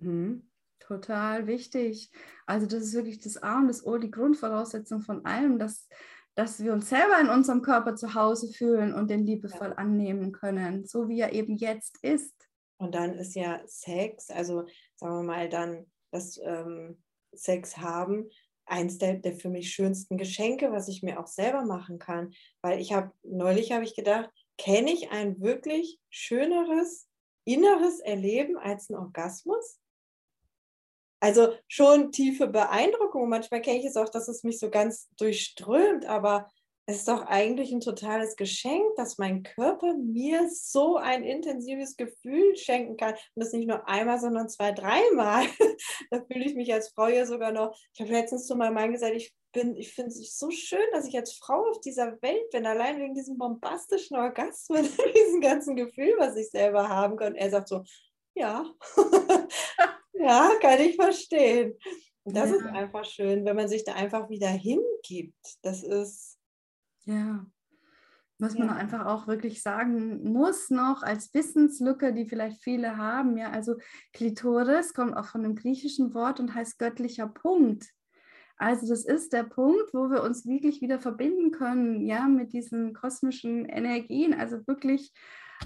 Mhm. 0.00 0.48
Total 0.78 1.46
wichtig. 1.48 2.10
Also, 2.46 2.66
das 2.66 2.84
ist 2.84 2.94
wirklich 2.94 3.18
das 3.18 3.42
A 3.42 3.58
und 3.58 3.68
das 3.68 3.84
O, 3.84 3.98
die 3.98 4.10
Grundvoraussetzung 4.10 5.00
von 5.00 5.24
allem, 5.26 5.58
dass, 5.58 5.88
dass 6.36 6.62
wir 6.62 6.72
uns 6.72 6.88
selber 6.88 7.20
in 7.20 7.28
unserem 7.28 7.62
Körper 7.62 7.96
zu 7.96 8.14
Hause 8.14 8.52
fühlen 8.52 8.94
und 8.94 9.10
den 9.10 9.26
liebevoll 9.26 9.70
ja. 9.70 9.74
annehmen 9.74 10.30
können, 10.30 10.86
so 10.86 11.08
wie 11.08 11.20
er 11.20 11.32
eben 11.32 11.56
jetzt 11.56 11.98
ist. 12.02 12.34
Und 12.78 12.94
dann 12.94 13.14
ist 13.14 13.34
ja 13.34 13.60
Sex, 13.66 14.30
also 14.30 14.66
sagen 14.94 15.16
wir 15.16 15.22
mal, 15.24 15.48
dann 15.48 15.90
das. 16.12 16.38
Ähm, 16.44 17.02
Sex 17.38 17.78
haben, 17.78 18.28
eins 18.66 18.98
der, 18.98 19.14
der 19.14 19.36
für 19.36 19.48
mich 19.48 19.72
schönsten 19.72 20.16
Geschenke, 20.16 20.72
was 20.72 20.88
ich 20.88 21.02
mir 21.02 21.20
auch 21.20 21.26
selber 21.26 21.64
machen 21.64 21.98
kann. 21.98 22.32
Weil 22.60 22.80
ich 22.80 22.92
habe, 22.92 23.12
neulich 23.22 23.72
habe 23.72 23.84
ich 23.84 23.94
gedacht, 23.94 24.30
kenne 24.56 24.92
ich 24.92 25.10
ein 25.10 25.40
wirklich 25.40 25.98
schöneres 26.10 27.08
inneres 27.44 28.00
Erleben 28.00 28.58
als 28.58 28.90
ein 28.90 28.96
Orgasmus? 28.96 29.80
Also 31.20 31.54
schon 31.66 32.12
tiefe 32.12 32.46
Beeindruckung. 32.46 33.28
Manchmal 33.28 33.62
kenne 33.62 33.78
ich 33.78 33.86
es 33.86 33.96
auch, 33.96 34.08
dass 34.08 34.28
es 34.28 34.44
mich 34.44 34.58
so 34.58 34.70
ganz 34.70 35.08
durchströmt, 35.16 36.06
aber 36.06 36.50
es 36.88 37.00
ist 37.00 37.08
doch 37.08 37.26
eigentlich 37.26 37.70
ein 37.70 37.80
totales 37.80 38.34
Geschenk, 38.34 38.96
dass 38.96 39.18
mein 39.18 39.42
Körper 39.42 39.92
mir 39.92 40.48
so 40.50 40.96
ein 40.96 41.22
intensives 41.22 41.98
Gefühl 41.98 42.56
schenken 42.56 42.96
kann. 42.96 43.12
Und 43.12 43.44
das 43.44 43.52
nicht 43.52 43.68
nur 43.68 43.86
einmal, 43.86 44.18
sondern 44.18 44.48
zwei, 44.48 44.72
dreimal. 44.72 45.44
da 46.10 46.24
fühle 46.24 46.46
ich 46.46 46.54
mich 46.54 46.72
als 46.72 46.88
Frau 46.88 47.08
ja 47.08 47.26
sogar 47.26 47.52
noch. 47.52 47.76
Ich 47.92 48.00
habe 48.00 48.10
letztens 48.10 48.46
zu 48.46 48.56
meinem 48.56 48.72
Mann 48.72 48.92
gesagt, 48.92 49.14
ich 49.14 49.34
ich 49.76 49.92
finde 49.92 50.10
es 50.10 50.38
so 50.38 50.50
schön, 50.50 50.86
dass 50.92 51.06
ich 51.06 51.16
als 51.16 51.34
Frau 51.34 51.68
auf 51.68 51.80
dieser 51.80 52.20
Welt 52.22 52.48
bin, 52.52 52.64
allein 52.64 52.98
wegen 53.00 53.14
diesem 53.14 53.36
bombastischen 53.36 54.16
Orgasmus, 54.16 54.88
diesem 55.14 55.42
ganzen 55.42 55.76
Gefühl, 55.76 56.14
was 56.18 56.36
ich 56.36 56.48
selber 56.48 56.88
haben 56.88 57.16
kann. 57.16 57.32
Und 57.32 57.38
er 57.38 57.50
sagt 57.50 57.68
so, 57.68 57.82
ja, 58.34 58.64
ja, 60.14 60.52
kann 60.62 60.80
ich 60.80 60.96
verstehen. 60.96 61.78
Und 62.24 62.34
das 62.34 62.48
ja. 62.48 62.56
ist 62.56 62.64
einfach 62.66 63.04
schön, 63.04 63.44
wenn 63.44 63.56
man 63.56 63.68
sich 63.68 63.84
da 63.84 63.92
einfach 63.92 64.30
wieder 64.30 64.48
hingibt. 64.48 65.58
Das 65.62 65.82
ist, 65.82 66.37
ja. 67.08 67.46
Was 68.40 68.56
man 68.56 68.68
ja. 68.68 68.74
einfach 68.74 69.06
auch 69.06 69.26
wirklich 69.26 69.62
sagen 69.62 70.30
muss 70.32 70.70
noch 70.70 71.02
als 71.02 71.34
Wissenslücke, 71.34 72.12
die 72.12 72.24
vielleicht 72.24 72.62
viele 72.62 72.96
haben, 72.96 73.36
ja, 73.36 73.50
also 73.50 73.74
Klitoris 74.12 74.94
kommt 74.94 75.16
auch 75.16 75.26
von 75.26 75.44
einem 75.44 75.56
griechischen 75.56 76.14
Wort 76.14 76.38
und 76.38 76.54
heißt 76.54 76.78
göttlicher 76.78 77.26
Punkt. 77.26 77.86
Also 78.58 78.88
das 78.88 79.04
ist 79.04 79.32
der 79.32 79.44
Punkt, 79.44 79.94
wo 79.94 80.10
wir 80.10 80.22
uns 80.22 80.44
wirklich 80.46 80.80
wieder 80.80 80.98
verbinden 80.98 81.52
können, 81.52 82.04
ja, 82.04 82.26
mit 82.26 82.52
diesen 82.52 82.92
kosmischen 82.92 83.64
Energien, 83.64 84.34
also 84.34 84.66
wirklich 84.66 85.12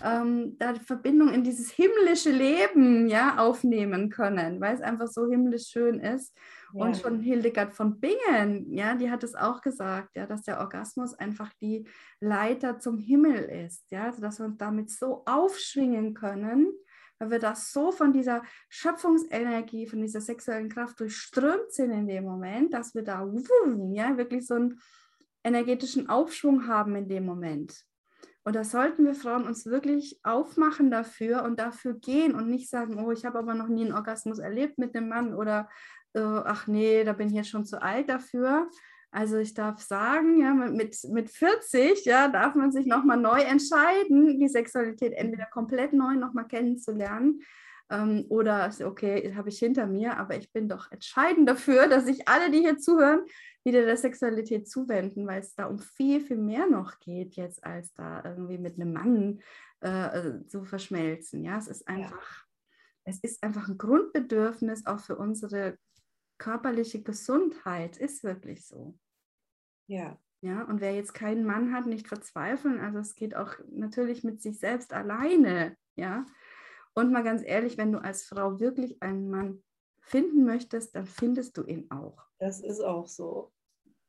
ähm, 0.02 0.56
da 0.58 0.72
die 0.72 0.80
Verbindung 0.80 1.30
in 1.30 1.44
dieses 1.44 1.70
himmlische 1.70 2.30
Leben, 2.30 3.08
ja, 3.08 3.38
aufnehmen 3.38 4.10
können, 4.10 4.60
weil 4.60 4.74
es 4.74 4.80
einfach 4.80 5.06
so 5.06 5.28
himmlisch 5.28 5.68
schön 5.68 6.00
ist. 6.00 6.36
Und 6.74 6.96
schon 6.96 7.20
Hildegard 7.20 7.74
von 7.74 8.00
Bingen, 8.00 8.72
ja, 8.72 8.94
die 8.94 9.10
hat 9.10 9.22
es 9.24 9.34
auch 9.34 9.60
gesagt, 9.60 10.16
ja, 10.16 10.26
dass 10.26 10.42
der 10.42 10.58
Orgasmus 10.58 11.12
einfach 11.12 11.52
die 11.60 11.86
Leiter 12.18 12.78
zum 12.78 12.98
Himmel 12.98 13.34
ist, 13.66 13.90
ja, 13.90 14.04
also 14.04 14.22
dass 14.22 14.38
wir 14.38 14.46
uns 14.46 14.56
damit 14.56 14.90
so 14.90 15.22
aufschwingen 15.26 16.14
können, 16.14 16.72
weil 17.22 17.30
wir 17.30 17.38
das 17.38 17.72
so 17.72 17.92
von 17.92 18.12
dieser 18.12 18.42
Schöpfungsenergie, 18.68 19.86
von 19.86 20.00
dieser 20.00 20.20
sexuellen 20.20 20.68
Kraft 20.68 20.98
durchströmt 20.98 21.70
sind 21.70 21.92
in 21.92 22.08
dem 22.08 22.24
Moment, 22.24 22.74
dass 22.74 22.96
wir 22.96 23.02
da 23.02 23.24
ja, 23.92 24.16
wirklich 24.16 24.44
so 24.44 24.54
einen 24.54 24.80
energetischen 25.44 26.08
Aufschwung 26.08 26.66
haben 26.66 26.96
in 26.96 27.08
dem 27.08 27.24
Moment. 27.24 27.84
Und 28.42 28.56
da 28.56 28.64
sollten 28.64 29.04
wir 29.04 29.14
Frauen 29.14 29.46
uns 29.46 29.66
wirklich 29.66 30.18
aufmachen 30.24 30.90
dafür 30.90 31.44
und 31.44 31.60
dafür 31.60 31.94
gehen 31.94 32.34
und 32.34 32.48
nicht 32.48 32.68
sagen, 32.68 32.98
oh, 32.98 33.12
ich 33.12 33.24
habe 33.24 33.38
aber 33.38 33.54
noch 33.54 33.68
nie 33.68 33.84
einen 33.84 33.94
Orgasmus 33.94 34.40
erlebt 34.40 34.78
mit 34.78 34.96
einem 34.96 35.08
Mann 35.08 35.32
oder 35.32 35.68
äh, 36.14 36.20
ach 36.20 36.66
nee, 36.66 37.04
da 37.04 37.12
bin 37.12 37.28
ich 37.28 37.34
jetzt 37.34 37.50
schon 37.50 37.64
zu 37.64 37.80
alt 37.80 38.08
dafür. 38.08 38.68
Also 39.12 39.36
ich 39.36 39.52
darf 39.52 39.80
sagen, 39.82 40.40
ja, 40.40 40.54
mit, 40.54 40.96
mit 41.10 41.30
40 41.30 42.06
ja, 42.06 42.28
darf 42.28 42.54
man 42.54 42.72
sich 42.72 42.86
nochmal 42.86 43.18
neu 43.18 43.40
entscheiden, 43.40 44.40
die 44.40 44.48
Sexualität 44.48 45.12
entweder 45.12 45.44
komplett 45.46 45.92
neu 45.92 46.14
nochmal 46.14 46.48
kennenzulernen 46.48 47.42
ähm, 47.90 48.24
oder 48.30 48.72
okay, 48.84 49.34
habe 49.34 49.50
ich 49.50 49.58
hinter 49.58 49.86
mir, 49.86 50.16
aber 50.16 50.36
ich 50.36 50.50
bin 50.50 50.66
doch 50.66 50.90
entscheidend 50.90 51.46
dafür, 51.46 51.88
dass 51.88 52.06
sich 52.06 52.26
alle, 52.26 52.50
die 52.50 52.60
hier 52.60 52.78
zuhören, 52.78 53.26
wieder 53.64 53.84
der 53.84 53.98
Sexualität 53.98 54.66
zuwenden, 54.68 55.26
weil 55.26 55.40
es 55.40 55.54
da 55.54 55.66
um 55.66 55.78
viel, 55.78 56.20
viel 56.22 56.38
mehr 56.38 56.66
noch 56.66 56.98
geht 56.98 57.36
jetzt, 57.36 57.62
als 57.62 57.92
da 57.92 58.24
irgendwie 58.24 58.56
mit 58.56 58.80
einem 58.80 58.94
Mann 58.94 59.42
äh, 59.80 60.44
zu 60.46 60.64
verschmelzen. 60.64 61.44
Ja, 61.44 61.58
es 61.58 61.68
ist 61.68 61.86
einfach, 61.86 62.44
ja. 62.46 62.46
es 63.04 63.20
ist 63.20 63.42
einfach 63.42 63.68
ein 63.68 63.76
Grundbedürfnis 63.76 64.86
auch 64.86 65.00
für 65.00 65.16
unsere 65.16 65.76
körperliche 66.38 67.02
Gesundheit, 67.02 67.98
ist 67.98 68.24
wirklich 68.24 68.66
so. 68.66 68.98
Ja. 69.86 70.18
Ja, 70.40 70.64
und 70.64 70.80
wer 70.80 70.92
jetzt 70.92 71.14
keinen 71.14 71.44
Mann 71.44 71.72
hat, 71.72 71.86
nicht 71.86 72.08
verzweifeln. 72.08 72.80
Also 72.80 72.98
es 72.98 73.14
geht 73.14 73.36
auch 73.36 73.54
natürlich 73.70 74.24
mit 74.24 74.42
sich 74.42 74.58
selbst 74.58 74.92
alleine. 74.92 75.76
Ja. 75.94 76.26
Und 76.94 77.12
mal 77.12 77.22
ganz 77.22 77.42
ehrlich, 77.44 77.78
wenn 77.78 77.92
du 77.92 77.98
als 77.98 78.24
Frau 78.24 78.58
wirklich 78.58 79.00
einen 79.02 79.30
Mann 79.30 79.62
finden 80.00 80.44
möchtest, 80.44 80.96
dann 80.96 81.06
findest 81.06 81.56
du 81.56 81.64
ihn 81.64 81.88
auch. 81.90 82.26
Das 82.38 82.60
ist 82.60 82.80
auch 82.80 83.06
so. 83.06 83.52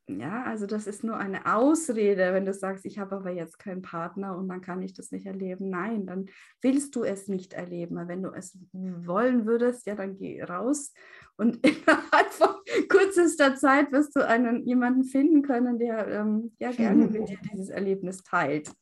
Ja, 0.07 0.43
also 0.43 0.65
das 0.65 0.85
ist 0.85 1.05
nur 1.05 1.15
eine 1.15 1.45
Ausrede, 1.45 2.33
wenn 2.33 2.45
du 2.45 2.53
sagst, 2.53 2.85
ich 2.85 2.99
habe 2.99 3.15
aber 3.15 3.31
jetzt 3.31 3.57
keinen 3.57 3.81
Partner 3.81 4.37
und 4.37 4.49
dann 4.49 4.59
kann 4.59 4.81
ich 4.81 4.93
das 4.93 5.11
nicht 5.11 5.25
erleben. 5.25 5.69
Nein, 5.69 6.05
dann 6.05 6.25
willst 6.61 6.95
du 6.97 7.05
es 7.05 7.29
nicht 7.29 7.53
erleben. 7.53 7.97
Aber 7.97 8.09
wenn 8.09 8.21
du 8.21 8.31
es 8.31 8.57
wollen 8.73 9.45
würdest, 9.45 9.85
ja, 9.87 9.95
dann 9.95 10.17
geh 10.17 10.43
raus 10.43 10.93
und 11.37 11.55
innerhalb 11.65 12.31
von 12.31 12.49
kürzester 12.89 13.55
Zeit 13.55 13.93
wirst 13.93 14.13
du 14.17 14.27
einen 14.27 14.65
jemanden 14.65 15.05
finden 15.05 15.41
können, 15.41 15.79
der 15.79 16.07
ähm, 16.09 16.53
ja 16.59 16.71
gerne 16.71 17.07
mit 17.07 17.13
dir 17.29 17.37
dieses 17.53 17.69
Erlebnis 17.69 18.23
teilt. 18.23 18.73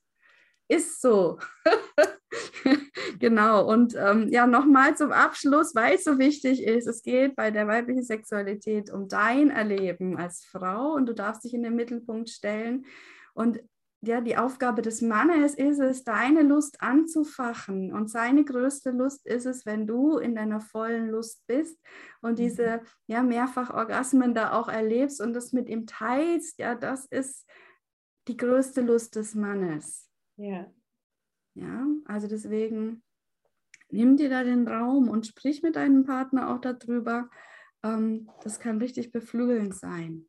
Ist 0.67 1.01
so. 1.01 1.37
genau. 3.19 3.67
Und 3.67 3.95
ähm, 3.95 4.29
ja, 4.29 4.47
nochmal 4.47 4.95
zum 4.95 5.11
Abschluss, 5.11 5.75
weil 5.75 5.95
es 5.95 6.03
so 6.03 6.19
wichtig 6.19 6.63
ist, 6.63 6.87
es 6.87 7.03
geht 7.03 7.35
bei 7.35 7.51
der 7.51 7.67
weiblichen 7.67 8.03
Sexualität 8.03 8.91
um 8.91 9.07
dein 9.07 9.49
Erleben 9.49 10.17
als 10.17 10.45
Frau 10.45 10.93
und 10.93 11.07
du 11.07 11.13
darfst 11.13 11.43
dich 11.43 11.53
in 11.53 11.63
den 11.63 11.75
Mittelpunkt 11.75 12.29
stellen. 12.29 12.85
Und 13.33 13.61
ja, 14.03 14.19
die 14.19 14.35
Aufgabe 14.35 14.81
des 14.81 15.01
Mannes 15.01 15.53
ist 15.53 15.79
es, 15.79 16.03
deine 16.03 16.41
Lust 16.41 16.81
anzufachen. 16.81 17.93
Und 17.93 18.09
seine 18.09 18.43
größte 18.43 18.89
Lust 18.89 19.27
ist 19.27 19.45
es, 19.45 19.65
wenn 19.67 19.85
du 19.85 20.17
in 20.17 20.33
deiner 20.33 20.59
vollen 20.59 21.09
Lust 21.09 21.45
bist 21.45 21.79
und 22.21 22.31
mhm. 22.31 22.35
diese 22.35 22.81
ja, 23.05 23.21
Mehrfachorgasmen 23.21 24.33
da 24.33 24.53
auch 24.53 24.69
erlebst 24.69 25.21
und 25.21 25.33
das 25.33 25.53
mit 25.53 25.69
ihm 25.69 25.85
teilst. 25.85 26.57
Ja, 26.57 26.73
das 26.73 27.05
ist 27.05 27.47
die 28.27 28.37
größte 28.37 28.81
Lust 28.81 29.15
des 29.15 29.35
Mannes. 29.35 30.09
Ja. 30.35 30.71
Ja, 31.53 31.85
also 32.05 32.27
deswegen 32.27 33.03
nimm 33.89 34.17
dir 34.17 34.29
da 34.29 34.43
den 34.43 34.67
Raum 34.67 35.09
und 35.09 35.27
sprich 35.27 35.61
mit 35.63 35.75
deinem 35.75 36.05
Partner 36.05 36.53
auch 36.53 36.59
darüber. 36.59 37.29
Ähm, 37.83 38.29
das 38.43 38.59
kann 38.59 38.77
richtig 38.77 39.11
beflügelnd 39.11 39.75
sein 39.75 40.25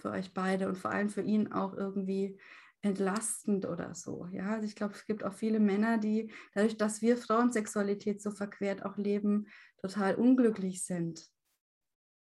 für 0.00 0.10
euch 0.10 0.32
beide 0.34 0.68
und 0.68 0.76
vor 0.76 0.90
allem 0.90 1.08
für 1.08 1.22
ihn 1.22 1.52
auch 1.52 1.74
irgendwie 1.74 2.38
entlastend 2.82 3.66
oder 3.66 3.94
so. 3.94 4.26
Ja, 4.30 4.50
also 4.50 4.66
ich 4.66 4.76
glaube, 4.76 4.94
es 4.94 5.06
gibt 5.06 5.24
auch 5.24 5.32
viele 5.32 5.60
Männer, 5.60 5.98
die 5.98 6.30
dadurch, 6.54 6.76
dass 6.76 7.00
wir 7.00 7.16
Frauensexualität 7.16 8.20
so 8.20 8.30
verquert 8.30 8.84
auch 8.84 8.98
leben, 8.98 9.46
total 9.80 10.16
unglücklich 10.16 10.84
sind. 10.84 11.30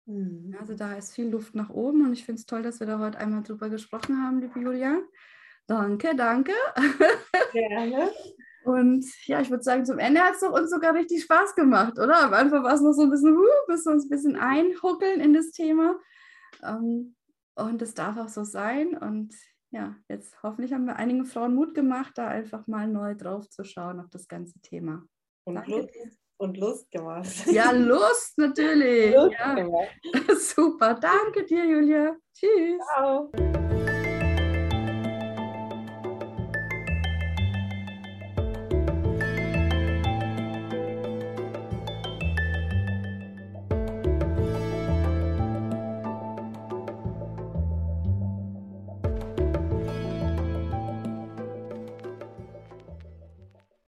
Mhm. 0.07 0.55
Also 0.61 0.75
da 0.75 0.95
ist 0.95 1.15
viel 1.15 1.29
Luft 1.29 1.55
nach 1.55 1.71
oben 1.71 2.05
und 2.07 2.13
ich 2.13 2.25
finde 2.25 2.41
es 2.41 2.47
toll, 2.47 2.63
dass 2.63 2.79
wir 2.79 2.87
da 2.87 2.99
heute 2.99 3.19
einmal 3.19 3.43
drüber 3.43 3.69
gesprochen 3.69 4.23
haben, 4.23 4.41
liebe 4.41 4.61
Julia. 4.61 5.01
Danke, 5.67 6.15
danke. 6.15 6.53
Gerne. 7.53 8.11
Und 8.65 9.05
ja, 9.27 9.41
ich 9.41 9.51
würde 9.51 9.63
sagen, 9.63 9.85
zum 9.85 9.99
Ende 9.99 10.21
hat 10.21 10.37
es 10.37 10.43
uns 10.43 10.71
sogar 10.71 10.95
richtig 10.95 11.23
Spaß 11.23 11.55
gemacht, 11.55 11.99
oder? 11.99 12.25
Am 12.25 12.33
Anfang 12.33 12.65
war 12.65 12.75
es 12.75 12.81
noch 12.81 12.93
so 12.93 13.03
ein 13.03 13.11
bisschen, 13.11 13.37
uh, 13.37 13.67
bis 13.67 13.85
wir 13.85 13.93
uns 13.93 14.07
ein 14.07 14.09
bisschen 14.09 14.37
einhuckeln 14.37 15.21
in 15.21 15.35
das 15.35 15.51
Thema. 15.51 15.99
Ähm, 16.63 17.15
und 17.57 17.83
das 17.83 17.95
darf 17.95 18.17
auch 18.17 18.29
so 18.29 18.43
sein. 18.45 18.97
Und 18.97 19.35
ja, 19.71 19.97
jetzt 20.09 20.43
hoffentlich 20.43 20.73
haben 20.73 20.87
wir 20.87 20.97
einigen 20.97 21.27
Frauen 21.27 21.55
Mut 21.55 21.75
gemacht, 21.75 22.13
da 22.17 22.29
einfach 22.29 22.67
mal 22.67 22.89
neu 22.89 23.15
drauf 23.15 23.49
zu 23.51 23.65
schauen 23.65 24.01
auf 24.01 24.09
das 24.11 24.29
ganze 24.29 24.59
Thema. 24.61 25.05
Und 25.45 25.67
Lust, 25.67 25.91
und 26.39 26.57
Lust 26.57 26.91
gemacht. 26.91 27.29
Ja, 27.47 27.71
Lust 27.71 28.39
natürlich. 28.39 29.15
Lust 29.15 29.35
ja. 29.39 30.37
Super. 30.37 30.95
Danke 30.95 31.45
dir, 31.45 31.67
Julia. 31.67 32.17
Tschüss. 32.33 32.81
Ciao. 32.95 33.31